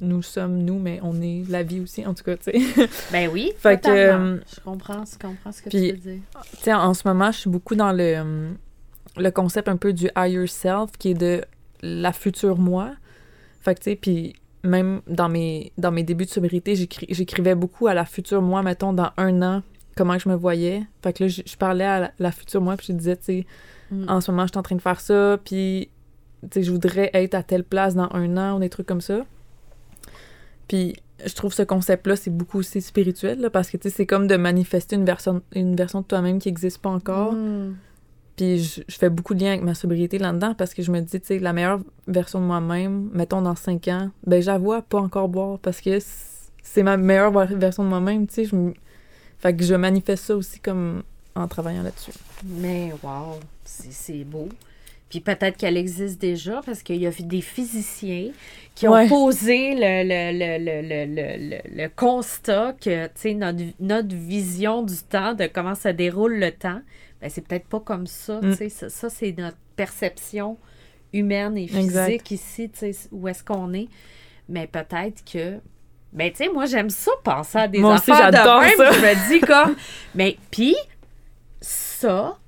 nous 0.00 0.22
sommes 0.22 0.58
nous, 0.58 0.78
mais 0.78 0.98
on 1.02 1.20
est 1.20 1.44
la 1.48 1.62
vie 1.62 1.80
aussi, 1.80 2.06
en 2.06 2.14
tout 2.14 2.24
cas, 2.24 2.36
tu 2.36 2.50
sais. 2.52 2.86
Ben 3.12 3.28
oui, 3.32 3.52
Fait 3.58 3.80
que, 3.80 3.88
euh, 3.90 4.36
je 4.54 4.60
comprends, 4.60 5.04
je 5.04 5.18
comprends 5.18 5.52
ce 5.52 5.62
que 5.62 5.68
puis- 5.68 5.88
tu 5.88 5.92
veux 5.92 6.12
dire. 6.14 6.20
Tu 6.56 6.62
sais, 6.64 6.72
en 6.74 6.94
ce 6.94 7.06
moment, 7.06 7.30
je 7.32 7.38
suis 7.38 7.50
beaucoup 7.50 7.74
dans 7.74 7.92
le, 7.92 8.14
euh, 8.16 8.50
le 9.16 9.30
concept 9.30 9.68
un 9.68 9.76
peu 9.76 9.92
du 9.92 10.08
higher 10.16 10.46
self, 10.48 10.92
qui 10.98 11.10
est 11.10 11.14
de 11.14 11.42
la 11.82 12.12
future 12.12 12.56
moi. 12.58 12.92
Fait 13.60 13.74
que, 13.74 13.80
tu 13.80 13.90
sais, 13.90 13.96
puis 13.96 14.34
même 14.62 15.00
dans 15.06 15.28
mes, 15.28 15.72
dans 15.78 15.90
mes 15.90 16.02
débuts 16.02 16.24
de 16.26 16.30
sobriété, 16.30 16.74
j'écri- 16.74 17.06
j'écrivais 17.10 17.54
beaucoup 17.54 17.86
à 17.86 17.94
la 17.94 18.04
future 18.04 18.42
moi, 18.42 18.62
mettons, 18.62 18.92
dans 18.92 19.10
un 19.16 19.42
an, 19.42 19.62
comment 19.96 20.18
je 20.18 20.28
me 20.28 20.34
voyais. 20.34 20.82
Fait 21.02 21.12
que 21.12 21.24
là, 21.24 21.28
je, 21.28 21.42
je 21.44 21.56
parlais 21.56 21.84
à 21.84 22.00
la, 22.00 22.10
la 22.18 22.32
future 22.32 22.60
moi, 22.60 22.76
puis 22.76 22.86
je 22.88 22.92
disais, 22.94 23.16
tu 23.16 23.24
sais, 23.24 23.46
Mm. 23.90 24.04
en 24.08 24.20
ce 24.20 24.30
moment, 24.30 24.44
je 24.44 24.52
suis 24.52 24.58
en 24.58 24.62
train 24.62 24.76
de 24.76 24.80
faire 24.80 25.00
ça, 25.00 25.36
puis, 25.44 25.88
tu 26.42 26.48
sais, 26.54 26.62
je 26.62 26.70
voudrais 26.70 27.10
être 27.12 27.34
à 27.34 27.42
telle 27.42 27.64
place 27.64 27.96
dans 27.96 28.08
un 28.12 28.36
an, 28.36 28.56
ou 28.56 28.60
des 28.60 28.68
trucs 28.70 28.86
comme 28.86 29.00
ça. 29.00 29.22
Puis, 30.70 30.94
je 31.26 31.34
trouve 31.34 31.52
ce 31.52 31.62
concept-là, 31.62 32.14
c'est 32.14 32.30
beaucoup 32.30 32.58
aussi 32.58 32.80
spirituel, 32.80 33.40
là, 33.40 33.50
parce 33.50 33.68
que, 33.70 33.76
c'est 33.88 34.06
comme 34.06 34.28
de 34.28 34.36
manifester 34.36 34.94
une 34.94 35.04
version, 35.04 35.42
une 35.52 35.74
version 35.74 36.02
de 36.02 36.06
toi-même 36.06 36.38
qui 36.38 36.46
n'existe 36.46 36.78
pas 36.78 36.90
encore. 36.90 37.32
Mm. 37.32 37.74
Puis, 38.36 38.58
je, 38.62 38.82
je 38.86 38.96
fais 38.96 39.10
beaucoup 39.10 39.34
de 39.34 39.40
liens 39.40 39.50
avec 39.50 39.62
ma 39.62 39.74
sobriété 39.74 40.18
là-dedans, 40.18 40.54
parce 40.54 40.72
que 40.72 40.82
je 40.82 40.92
me 40.92 41.00
dis, 41.00 41.20
tu 41.20 41.26
sais, 41.26 41.38
la 41.40 41.52
meilleure 41.52 41.80
version 42.06 42.40
de 42.40 42.44
moi-même, 42.44 43.10
mettons 43.12 43.42
dans 43.42 43.56
cinq 43.56 43.88
ans, 43.88 44.10
ben, 44.24 44.40
j'avoue 44.40 44.80
pas 44.88 45.00
encore 45.00 45.28
boire, 45.28 45.58
parce 45.58 45.80
que 45.80 45.98
c'est 46.62 46.84
ma 46.84 46.96
meilleure 46.96 47.32
ver- 47.32 47.58
version 47.58 47.82
de 47.82 47.88
moi-même, 47.88 48.28
tu 48.28 48.34
sais. 48.34 48.44
je 48.44 48.56
Fait 49.40 49.56
que 49.56 49.64
je 49.64 49.74
manifeste 49.74 50.26
ça 50.26 50.36
aussi 50.36 50.60
comme 50.60 51.02
en 51.34 51.48
travaillant 51.48 51.82
là-dessus. 51.82 52.12
Mais 52.44 52.92
wow, 53.02 53.40
c'est 53.64 54.22
beau. 54.22 54.48
Puis 55.10 55.20
peut-être 55.20 55.56
qu'elle 55.56 55.76
existe 55.76 56.20
déjà 56.20 56.60
parce 56.64 56.82
qu'il 56.82 56.96
y 56.96 57.06
a 57.06 57.10
des 57.10 57.40
physiciens 57.40 58.30
qui 58.76 58.86
ont 58.88 58.92
Ouais. 58.92 59.08
posé 59.08 59.74
le, 59.74 60.04
le, 60.04 60.32
le, 60.38 60.58
le, 60.64 60.82
le, 60.88 61.14
le, 61.14 61.50
le- 61.50 61.82
le 61.82 61.88
constat 61.88 62.74
que 62.80 63.08
notre, 63.34 63.58
notre 63.80 64.14
vision 64.14 64.82
du 64.84 64.96
temps, 64.96 65.34
de 65.34 65.46
comment 65.52 65.74
ça 65.74 65.92
déroule 65.92 66.38
le 66.38 66.52
temps, 66.52 66.80
ben, 67.20 67.28
c'est 67.28 67.46
peut-être 67.46 67.66
pas 67.66 67.80
comme 67.80 68.06
ça. 68.06 68.40
Mm. 68.40 68.50
tu 68.52 68.56
sais. 68.56 68.68
Ça, 68.68 68.88
ça, 68.88 69.10
c'est 69.10 69.34
notre 69.36 69.58
perception 69.76 70.56
humaine 71.12 71.58
et 71.58 71.66
physique 71.66 71.84
Exact. 71.84 72.30
ici, 72.30 72.70
où 73.10 73.26
est-ce 73.26 73.42
qu'on 73.42 73.72
est. 73.74 73.88
Mais 74.48 74.68
peut-être 74.68 75.24
que. 75.30 75.58
Ben, 76.12 76.30
tu 76.30 76.38
sais, 76.44 76.48
moi, 76.48 76.66
j'aime 76.66 76.90
ça, 76.90 77.10
penser 77.24 77.58
à 77.58 77.68
des 77.68 77.78
Moi 77.80 77.94
aussi, 77.94 78.10
affaires 78.12 78.32
j'adore 78.32 78.60
de 78.60 78.64
même. 78.66 78.76
ça. 78.76 78.92
Je 78.92 79.00
me 79.00 79.28
dis 79.32 79.40
comme. 79.40 79.76
Mais, 80.14 80.36
puis, 80.50 80.74
ça, 81.60 82.38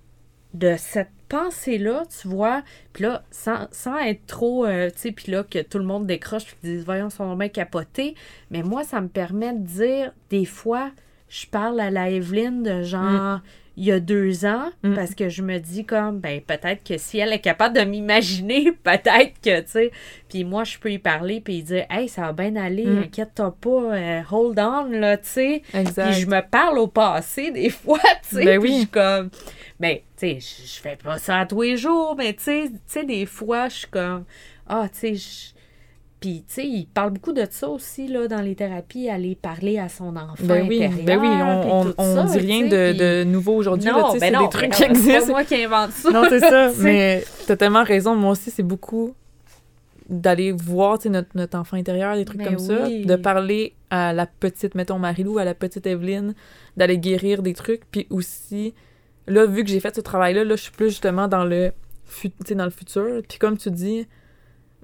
de 0.54 0.74
cette 0.76 1.10
pensée-là, 1.28 2.04
tu 2.20 2.28
vois, 2.28 2.62
puis 2.92 3.04
là, 3.04 3.24
sans, 3.30 3.66
sans 3.70 3.96
être 3.98 4.26
trop, 4.26 4.66
euh, 4.66 4.90
tu 4.90 4.98
sais, 4.98 5.12
puis 5.12 5.32
là, 5.32 5.44
que 5.44 5.62
tout 5.62 5.78
le 5.78 5.84
monde 5.84 6.06
décroche, 6.06 6.44
puis 6.44 6.56
disent, 6.62 6.84
voyons, 6.84 7.08
son 7.08 7.34
mec 7.36 7.52
capoté, 7.52 8.14
mais 8.50 8.62
moi, 8.62 8.84
ça 8.84 9.00
me 9.00 9.08
permet 9.08 9.54
de 9.54 9.64
dire, 9.64 10.12
des 10.28 10.44
fois, 10.44 10.90
je 11.28 11.46
parle 11.46 11.80
à 11.80 11.90
la 11.90 12.10
Evelyne 12.10 12.62
de 12.62 12.82
genre, 12.82 13.40
il 13.76 13.84
y 13.84 13.92
a 13.92 14.00
deux 14.00 14.44
ans, 14.44 14.70
Mm. 14.82 14.94
parce 14.94 15.14
que 15.14 15.28
je 15.28 15.40
me 15.42 15.58
dis 15.58 15.84
comme, 15.84 16.20
ben, 16.20 16.40
peut-être 16.40 16.84
que 16.84 16.98
si 16.98 17.18
elle 17.18 17.32
est 17.32 17.38
capable 17.40 17.76
de 17.76 17.84
m'imaginer, 17.84 18.72
peut-être 18.84 19.40
que, 19.42 19.60
tu 19.60 19.68
sais, 19.70 19.90
puis 20.28 20.44
moi, 20.44 20.64
je 20.64 20.78
peux 20.78 20.90
y 20.92 20.98
parler, 20.98 21.40
puis 21.40 21.54
y 21.58 21.62
dire, 21.62 21.86
hey, 21.90 22.08
ça 22.08 22.22
va 22.22 22.32
bien 22.32 22.56
aller, 22.56 22.84
Mm. 22.86 22.98
inquiète-toi 23.04 23.56
pas, 23.60 23.70
euh, 23.94 24.20
hold 24.30 24.58
on, 24.58 24.84
là, 24.90 25.16
tu 25.16 25.28
sais. 25.28 25.62
Puis 25.72 25.84
je 26.12 26.26
me 26.26 26.40
parle 26.48 26.78
au 26.78 26.86
passé 26.88 27.50
des 27.50 27.70
fois, 27.70 27.98
tu 28.28 28.36
sais. 28.36 28.44
Ben 28.44 28.58
oui. 28.60 28.68
je 28.72 28.74
suis 28.80 28.86
comme. 28.88 29.30
Ben, 29.80 29.96
tu 30.18 30.38
sais, 30.40 30.64
je 30.66 30.80
fais 30.80 30.96
pas 30.96 31.18
ça 31.18 31.44
tous 31.48 31.62
les 31.62 31.76
jours, 31.76 32.14
mais 32.16 32.32
tu 32.34 32.42
sais, 32.44 32.68
tu 32.70 32.78
sais, 32.86 33.04
des 33.04 33.26
fois, 33.26 33.68
je 33.68 33.76
suis 33.78 33.88
comme. 33.88 34.24
Ah, 34.68 34.86
tu 34.92 34.98
sais, 34.98 35.14
je- 35.14 35.52
Puis, 36.22 36.44
tu 36.48 36.54
sais, 36.54 36.64
il 36.66 36.86
parle 36.86 37.10
beaucoup 37.10 37.32
de 37.34 37.46
ça 37.50 37.68
aussi, 37.68 38.08
là, 38.08 38.28
dans 38.28 38.40
les 38.40 38.54
thérapies, 38.54 39.10
aller 39.10 39.34
parler 39.34 39.78
à 39.78 39.88
son 39.90 40.16
enfant 40.16 40.34
Ben 40.44 40.66
oui, 40.66 40.82
intérieur. 40.84 41.04
ben 41.04 41.18
oui, 41.20 41.28
on, 41.28 41.86
on, 41.88 41.94
on 41.98 42.16
ça, 42.28 42.38
dit 42.38 42.38
rien 42.46 42.66
de, 42.68 42.92
de 42.96 43.24
nouveau 43.24 43.54
aujourd'hui. 43.56 43.90
là, 43.90 44.04
tu 44.12 44.18
sais, 44.18 44.30
ben 44.30 44.38
c'est 44.38 44.44
des 44.44 44.48
trucs 44.48 44.70
ben 44.70 44.76
qui 44.76 44.82
C'est 44.82 44.90
existent. 44.90 45.20
pas 45.26 45.26
moi 45.32 45.44
qui 45.44 45.54
invente 45.64 45.90
ça. 45.90 46.10
Non, 46.10 46.22
c'est 46.30 46.40
ça. 46.40 46.70
Mais 46.78 47.24
t'as 47.46 47.56
tellement 47.56 47.84
raison. 47.84 48.14
Moi 48.14 48.30
aussi, 48.30 48.50
c'est 48.50 48.62
beaucoup 48.62 49.14
d'aller 50.08 50.52
voir 50.52 50.98
tu 50.98 51.04
sais, 51.04 51.08
notre, 51.10 51.28
notre 51.34 51.58
enfant 51.58 51.76
intérieur, 51.76 52.16
des 52.16 52.24
trucs 52.24 52.38
Ben 52.38 52.48
comme 52.54 52.58
ça, 52.58 52.88
de 52.88 53.16
parler 53.16 53.74
à 53.90 54.12
la 54.12 54.26
petite, 54.26 54.74
mettons 54.74 54.98
Marilou, 54.98 55.38
à 55.38 55.44
la 55.44 55.54
petite 55.54 55.86
Evelyne, 55.86 56.34
d'aller 56.76 56.98
guérir 56.98 57.42
des 57.42 57.54
trucs, 57.54 57.82
puis 57.90 58.06
aussi, 58.10 58.74
là, 59.26 59.46
vu 59.46 59.64
que 59.64 59.70
j'ai 59.70 59.80
fait 59.80 59.94
ce 59.94 60.00
travail-là, 60.00 60.44
là, 60.44 60.56
je 60.56 60.62
suis 60.62 60.72
plus 60.72 60.90
justement 60.90 61.28
dans 61.28 61.44
le, 61.44 61.72
dans 62.54 62.64
le 62.64 62.70
futur, 62.70 63.22
puis 63.28 63.38
comme 63.38 63.56
tu 63.56 63.70
dis, 63.70 64.06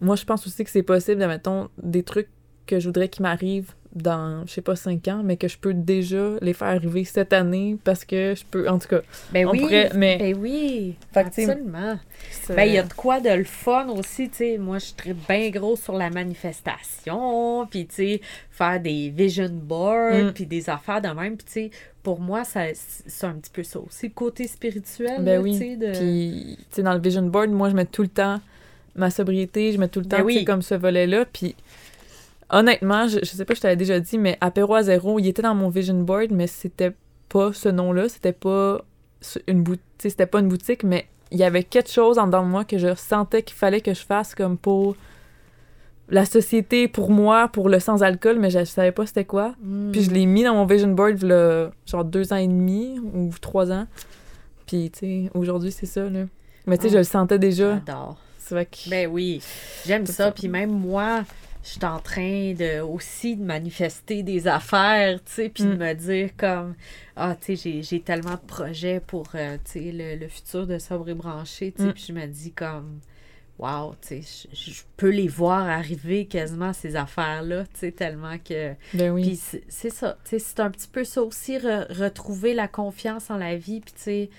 moi, 0.01 0.17
je 0.17 0.25
pense 0.25 0.47
aussi 0.47 0.65
que 0.65 0.71
c'est 0.71 0.83
possible, 0.83 1.21
de, 1.21 1.27
mettons, 1.27 1.69
des 1.83 2.03
trucs 2.03 2.29
que 2.67 2.79
je 2.81 2.87
voudrais 2.87 3.09
qu'ils 3.09 3.23
m'arrivent 3.23 3.73
dans, 3.95 4.47
je 4.47 4.53
sais 4.53 4.61
pas, 4.61 4.77
cinq 4.77 5.09
ans, 5.09 5.23
mais 5.25 5.39
que 5.39 5.49
je 5.49 5.57
peux 5.57 5.73
déjà 5.73 6.35
les 6.43 6.53
faire 6.53 6.69
arriver 6.69 7.05
cette 7.05 7.33
année, 7.33 7.79
parce 7.83 8.05
que 8.05 8.35
je 8.37 8.45
peux, 8.49 8.69
en 8.69 8.79
tout 8.79 8.87
cas, 8.89 9.01
Ben 9.33 9.47
on 9.47 9.53
oui. 9.53 9.61
pourrait, 9.61 9.91
mais... 9.95 10.19
Ben 10.19 10.37
oui. 10.39 10.95
Fait 11.13 11.21
absolument. 11.21 11.99
Ben, 12.51 12.65
il 12.65 12.75
y 12.75 12.79
a 12.79 12.83
de 12.83 12.93
quoi 12.93 13.21
de 13.21 13.31
le 13.31 13.45
fun 13.45 13.89
aussi, 13.89 14.29
tu 14.29 14.37
sais. 14.37 14.59
Moi, 14.59 14.79
je 14.79 14.85
suis 15.03 15.15
bien 15.27 15.49
gros 15.49 15.75
sur 15.75 15.95
la 15.95 16.11
manifestation, 16.11 17.67
puis, 17.67 17.87
tu 17.87 17.95
sais, 17.95 18.21
faire 18.51 18.81
des 18.81 19.11
vision 19.11 19.49
boards, 19.51 20.25
Mm. 20.27 20.33
puis 20.33 20.47
des 20.47 20.69
affaires 20.71 21.01
de 21.01 21.09
même. 21.09 21.37
Puis, 21.37 21.47
tu 21.47 21.53
sais, 21.53 21.71
pour 22.03 22.21
moi, 22.21 22.45
ça, 22.45 22.65
c'est 22.75 23.27
un 23.27 23.33
petit 23.35 23.51
peu 23.51 23.63
ça 23.63 23.81
aussi, 23.81 24.09
le 24.09 24.13
côté 24.15 24.47
spirituel, 24.47 25.23
Ben 25.25 25.37
là, 25.37 25.41
oui. 25.41 25.53
tu 25.53 25.59
sais, 25.59 25.77
de... 25.77 25.93
Puis, 25.99 26.57
tu 26.59 26.65
sais, 26.77 26.83
dans 26.83 26.95
le 26.95 27.01
vision 27.01 27.23
board, 27.23 27.51
moi, 27.51 27.71
je 27.71 27.75
mets 27.75 27.87
tout 27.87 28.03
le 28.03 28.09
temps 28.09 28.41
ma 28.99 29.11
sobriété, 29.11 29.73
je 29.73 29.79
mets 29.79 29.89
tout 29.89 30.01
le 30.01 30.07
temps, 30.07 30.19
Ben 30.19 30.29
sais, 30.29 30.39
oui. 30.39 30.45
comme 30.45 30.61
ce 30.63 30.75
volet-là. 30.75 31.25
Puis, 31.33 31.55
honnêtement, 32.51 33.09
je, 33.09 33.19
je 33.21 33.27
sais 33.27 33.45
pas, 33.45 33.55
je 33.55 33.61
t'avais 33.61 33.77
déjà 33.77 34.01
dit, 34.01 34.19
mais 34.19 34.37
Apéro 34.41 34.75
à 34.75 34.83
zéro, 34.83 35.19
il 35.19 35.27
était 35.29 35.43
dans 35.43 35.55
mon 35.55 35.69
vision 35.69 35.95
board, 36.01 36.31
mais 36.31 36.47
c'était 36.47 36.93
pas 37.29 37.53
ce 37.53 37.69
nom-là, 37.69 38.09
c'était 38.09 38.33
pas 38.33 38.81
une 39.47 39.63
boutique, 39.63 39.83
c'était 39.99 40.27
pas 40.27 40.41
une 40.41 40.49
boutique, 40.49 40.85
mais 40.85 41.07
il 41.31 41.39
y 41.39 41.45
avait 41.45 41.63
quelque 41.65 41.91
chose 41.91 42.19
en 42.19 42.27
dedans 42.27 42.43
de 42.43 42.49
moi 42.49 42.65
que 42.65 42.79
je 42.79 42.95
sentais 42.95 43.43
qu'il 43.43 43.57
fallait 43.57 43.81
que 43.81 43.93
je 43.93 44.01
fasse 44.05 44.35
comme 44.35 44.57
pour 44.57 44.97
la 46.09 46.25
société, 46.25 46.89
pour 46.89 47.11
moi, 47.11 47.49
pour 47.49 47.69
le 47.69 47.81
sans-alcool, 47.81 48.39
mais 48.39 48.49
je, 48.49 48.61
je 48.61 48.65
savais 48.65 48.93
pas 48.93 49.05
c'était 49.05 49.27
quoi. 49.27 49.55
Mm. 49.63 49.91
Puis 49.93 50.03
je 50.05 50.11
l'ai 50.11 50.25
mis 50.25 50.43
dans 50.43 50.55
mon 50.55 50.65
vision 50.65 50.89
board, 50.89 51.19
genre 51.85 52.05
deux 52.05 52.33
ans 52.33 52.37
et 52.37 52.47
demi 52.49 52.99
ou 53.15 53.31
trois 53.43 53.71
ans. 53.71 53.87
Puis, 54.67 54.91
tu 54.91 54.99
sais, 55.01 55.31
aujourd'hui, 55.35 55.71
c'est 55.73 55.87
ça, 55.87 56.09
là. 56.09 56.21
Mais 56.67 56.77
tu 56.79 56.83
sais, 56.85 56.89
Ah. 56.89 56.93
je 56.93 56.99
le 56.99 57.05
sentais 57.05 57.39
déjà. 57.39 57.75
J'adore. 57.87 58.19
Que... 58.51 58.89
Ben 58.91 59.07
oui, 59.09 59.41
j'aime 59.87 60.07
ça. 60.07 60.13
ça. 60.13 60.33
Puis 60.33 60.49
même 60.49 60.71
moi, 60.71 61.25
je 61.65 61.71
suis 61.71 61.85
en 61.85 61.99
train 61.99 62.55
de 62.55 62.81
aussi 62.81 63.37
de 63.37 63.43
manifester 63.45 64.23
des 64.23 64.49
affaires, 64.49 65.19
tu 65.25 65.33
sais, 65.33 65.49
puis 65.49 65.65
de 65.65 65.75
Mm. 65.75 65.79
me 65.79 65.93
dire 65.95 66.31
comme 66.37 66.75
ah, 67.17 67.37
tu 67.41 67.57
sais, 67.57 67.63
j'ai- 67.71 67.83
j'ai 67.83 68.01
tellement 68.01 68.33
de 68.35 68.47
projets 68.47 69.01
pour 69.01 69.27
euh, 69.35 69.57
tu 69.65 69.73
sais 69.73 69.93
le, 69.93 70.17
le 70.17 70.29
futur 70.29 70.67
de 70.67 70.79
sobre 70.79 71.09
et 71.11 71.15
branché, 71.15 71.73
tu 71.73 71.83
sais, 71.83 71.89
Mm. 71.89 71.93
puis 71.93 72.05
je 72.09 72.13
me 72.13 72.27
dis 72.27 72.53
comme 72.53 73.01
Wow, 73.59 73.97
tu 74.01 74.23
sais, 74.23 74.47
je- 74.53 74.83
peux 74.97 75.11
les 75.11 75.27
voir 75.27 75.69
arriver 75.69 76.27
quasiment 76.27 76.73
ces 76.73 76.95
affaires-là, 76.95 77.65
tu 77.65 77.81
sais, 77.81 77.91
tellement 77.91 78.39
que. 78.39 78.75
Ben 78.95 79.11
oui. 79.11 79.23
Puis 79.23 79.37
c'est 79.37 79.65
c'est 79.69 79.91
ça, 79.91 80.17
tu 80.23 80.31
sais, 80.31 80.39
c'est 80.39 80.61
un 80.61 80.71
petit 80.71 80.87
peu 80.87 81.03
ça 81.03 81.23
aussi, 81.23 81.59
re- 81.59 81.93
retrouver 81.93 82.55
la 82.55 82.69
confiance 82.69 83.31
en 83.31 83.37
la 83.37 83.57
vie, 83.57 83.81
puis 83.81 83.93
tu 83.97 84.01
sais, 84.03 84.31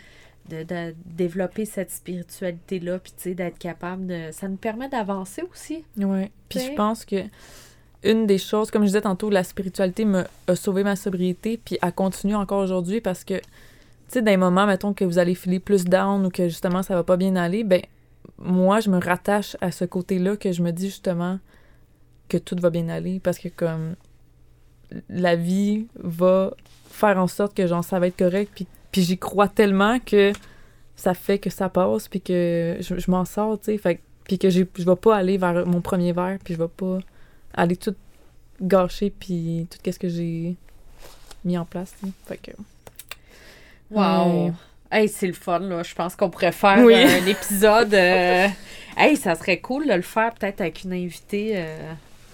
de, 0.50 0.64
de 0.64 0.96
développer 1.06 1.66
cette 1.66 1.92
spiritualité-là, 1.92 3.00
puis 3.00 3.14
tu 3.16 3.24
sais, 3.24 3.34
d'être 3.36 3.58
capable 3.58 4.08
de... 4.08 4.30
Ça 4.32 4.48
nous 4.48 4.58
permet 4.58 4.90
d'avancer 4.90 5.44
aussi. 5.52 5.86
Ouais. 5.98 6.32
Puis 6.50 6.60
je 6.60 6.76
pense 6.76 7.06
que 7.06 7.24
une 8.04 8.28
des 8.28 8.38
choses, 8.38 8.72
comme 8.72 8.84
je 8.84 8.88
disais 8.88 9.02
tantôt, 9.02 9.30
la 9.30 9.44
spiritualité 9.44 10.06
m'a 10.06 10.26
a 10.48 10.56
sauvé 10.56 10.84
ma 10.84 10.96
sobriété, 10.96 11.60
puis 11.64 11.78
elle 11.82 11.94
continue 11.94 12.36
encore 12.36 12.64
aujourd'hui 12.64 13.02
parce 13.02 13.24
que, 13.24 13.36
tu 13.36 13.44
sais, 14.08 14.22
dans 14.22 14.32
les 14.32 14.38
moments, 14.38 14.66
mettons, 14.66 14.94
que 14.94 15.04
vous 15.04 15.20
allez 15.20 15.36
filer 15.36 15.60
plus 15.60 15.86
down 15.86 16.26
ou 16.26 16.30
que 16.30 16.48
justement 16.48 16.82
ça 16.82 16.96
va 16.96 17.04
pas 17.04 17.18
bien 17.18 17.36
aller, 17.36 17.64
ben, 17.64 17.82
moi, 18.38 18.80
je 18.80 18.90
me 18.90 19.00
rattache 19.00 19.58
à 19.60 19.72
ce 19.72 19.86
côté-là 19.86 20.38
que 20.38 20.52
je 20.52 20.64
me 20.64 20.72
dis 20.72 20.88
justement 20.88 21.40
que 22.30 22.38
tout 22.38 22.56
va 22.60 22.70
bien 22.70 22.88
aller 22.88 23.20
parce 23.20 23.38
que, 23.38 23.50
comme, 23.50 23.96
la 25.10 25.36
vie 25.36 25.88
va 25.96 26.54
faire 26.90 27.18
en 27.18 27.28
sorte 27.28 27.56
que, 27.56 27.68
genre, 27.68 27.84
ça 27.84 28.00
va 28.00 28.08
être 28.08 28.18
correct, 28.18 28.52
puis, 28.56 28.68
puis 28.92 29.02
j'y 29.04 29.18
crois 29.18 29.48
tellement 29.48 30.00
que 30.00 30.34
ça 30.96 31.14
fait 31.14 31.40
que 31.40 31.50
ça 31.50 31.70
passe, 31.70 32.08
puis 32.08 32.22
que 32.22 32.78
je, 32.80 32.98
je 33.00 33.12
m'en 33.12 33.26
sors, 33.26 33.58
tu 33.60 33.66
sais, 33.66 33.78
fait 33.78 33.96
que 33.96 34.02
puis 34.26 34.38
que 34.38 34.50
je 34.52 34.60
vais 34.62 34.96
pas 34.96 35.16
aller 35.18 35.38
vers 35.40 35.66
mon 35.66 35.82
premier 35.82 36.12
verre, 36.12 36.38
puis 36.44 36.54
je 36.54 36.60
vais 36.60 36.68
pas 36.68 37.00
aller 37.56 37.76
tout 37.76 37.96
gâcher, 38.62 39.10
puis 39.10 39.68
tout 39.72 39.92
ce 39.92 39.98
que 39.98 40.08
j'ai 40.08 40.56
mis 41.44 41.58
en 41.58 41.66
place. 41.66 41.96
tu 42.00 42.06
sais. 42.06 42.14
Fait 42.28 42.38
que... 42.38 42.52
Wow! 43.90 44.54
Hey, 44.92 45.08
c'est 45.10 45.26
le 45.26 45.34
fun, 45.34 45.60
là. 45.60 45.82
Je 45.82 45.96
pense 45.96 46.16
qu'on 46.16 46.30
pourrait 46.30 46.52
faire 46.52 46.78
Oui. 46.86 46.94
un 46.94 47.26
épisode... 47.26 47.92
euh, 47.94 48.48
Hey, 48.98 49.16
ça 49.18 49.34
serait 49.34 49.60
cool 49.62 49.88
de 49.88 49.94
le 49.94 50.02
faire 50.04 50.32
peut-être 50.36 50.62
avec 50.62 50.84
une 50.84 50.94
invitée... 50.94 51.54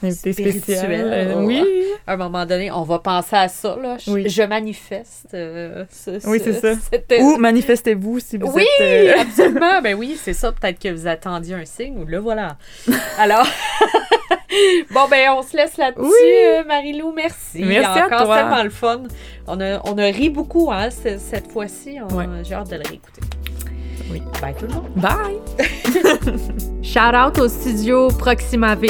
euh, 0.03 0.07
Invité 0.07 0.33
Spirituel, 0.33 0.61
spécial. 0.61 0.91
euh, 0.91 1.35
ouais. 1.41 1.61
oui. 1.63 1.83
À 2.07 2.13
un 2.13 2.17
moment 2.17 2.45
donné, 2.45 2.69
on 2.71 2.83
va 2.83 2.99
penser 2.99 3.35
à 3.35 3.47
ça, 3.47 3.75
là. 3.81 3.97
Je, 3.97 4.11
Oui. 4.11 4.29
je 4.29 4.43
manifeste 4.43 5.33
euh, 5.33 5.85
ce- 5.89 6.27
Oui, 6.27 6.39
ce- 6.39 6.51
c'est 6.53 6.59
ça. 6.75 6.79
cette- 6.91 7.13
Ou 7.21 7.37
manifestez-vous 7.37 8.19
si 8.19 8.37
vous 8.37 8.51
Oui, 8.53 8.65
êtes... 8.79 9.17
euh, 9.17 9.21
absolument. 9.21 9.81
Ben 9.81 9.95
oui, 9.95 10.17
c'est 10.21 10.33
ça. 10.33 10.51
Peut-être 10.51 10.77
que 10.79 10.89
vous 10.89 11.07
attendiez 11.07 11.55
un 11.55 11.65
signe 11.65 11.97
ou 11.97 12.05
le 12.05 12.17
voilà. 12.19 12.57
Alors, 13.17 13.47
bon, 14.93 15.07
ben, 15.09 15.29
on 15.37 15.41
se 15.41 15.55
laisse 15.57 15.77
là-dessus, 15.77 16.03
Oui. 16.03 16.31
euh, 16.45 16.63
Marie-Lou. 16.67 17.11
Merci. 17.15 17.63
Merci 17.63 17.99
à 17.99 18.05
Encore 18.05 18.25
toi. 18.25 18.37
tellement 18.37 18.63
le 18.63 18.69
fun. 18.69 19.03
On 19.47 19.59
a, 19.61 19.79
on 19.85 19.97
a 19.97 20.05
ri 20.05 20.29
beaucoup, 20.29 20.71
hein, 20.71 20.89
ce- 20.91 21.17
cette 21.17 21.51
fois-ci. 21.51 21.97
On- 22.01 22.13
Ouais. 22.15 22.25
J'ai 22.43 22.53
hâte 22.55 22.69
de 22.69 22.75
le 22.75 22.83
réécouter. 22.87 23.21
Oui. 24.11 24.21
Bye 24.39 24.53
tout 24.59 24.67
le 24.67 24.73
monde. 24.73 24.89
Bye! 24.97 25.39
Shout 26.83 27.15
out 27.15 27.39
au 27.39 27.47
studio 27.49 28.09
Proxima 28.09 28.75
V. 28.75 28.89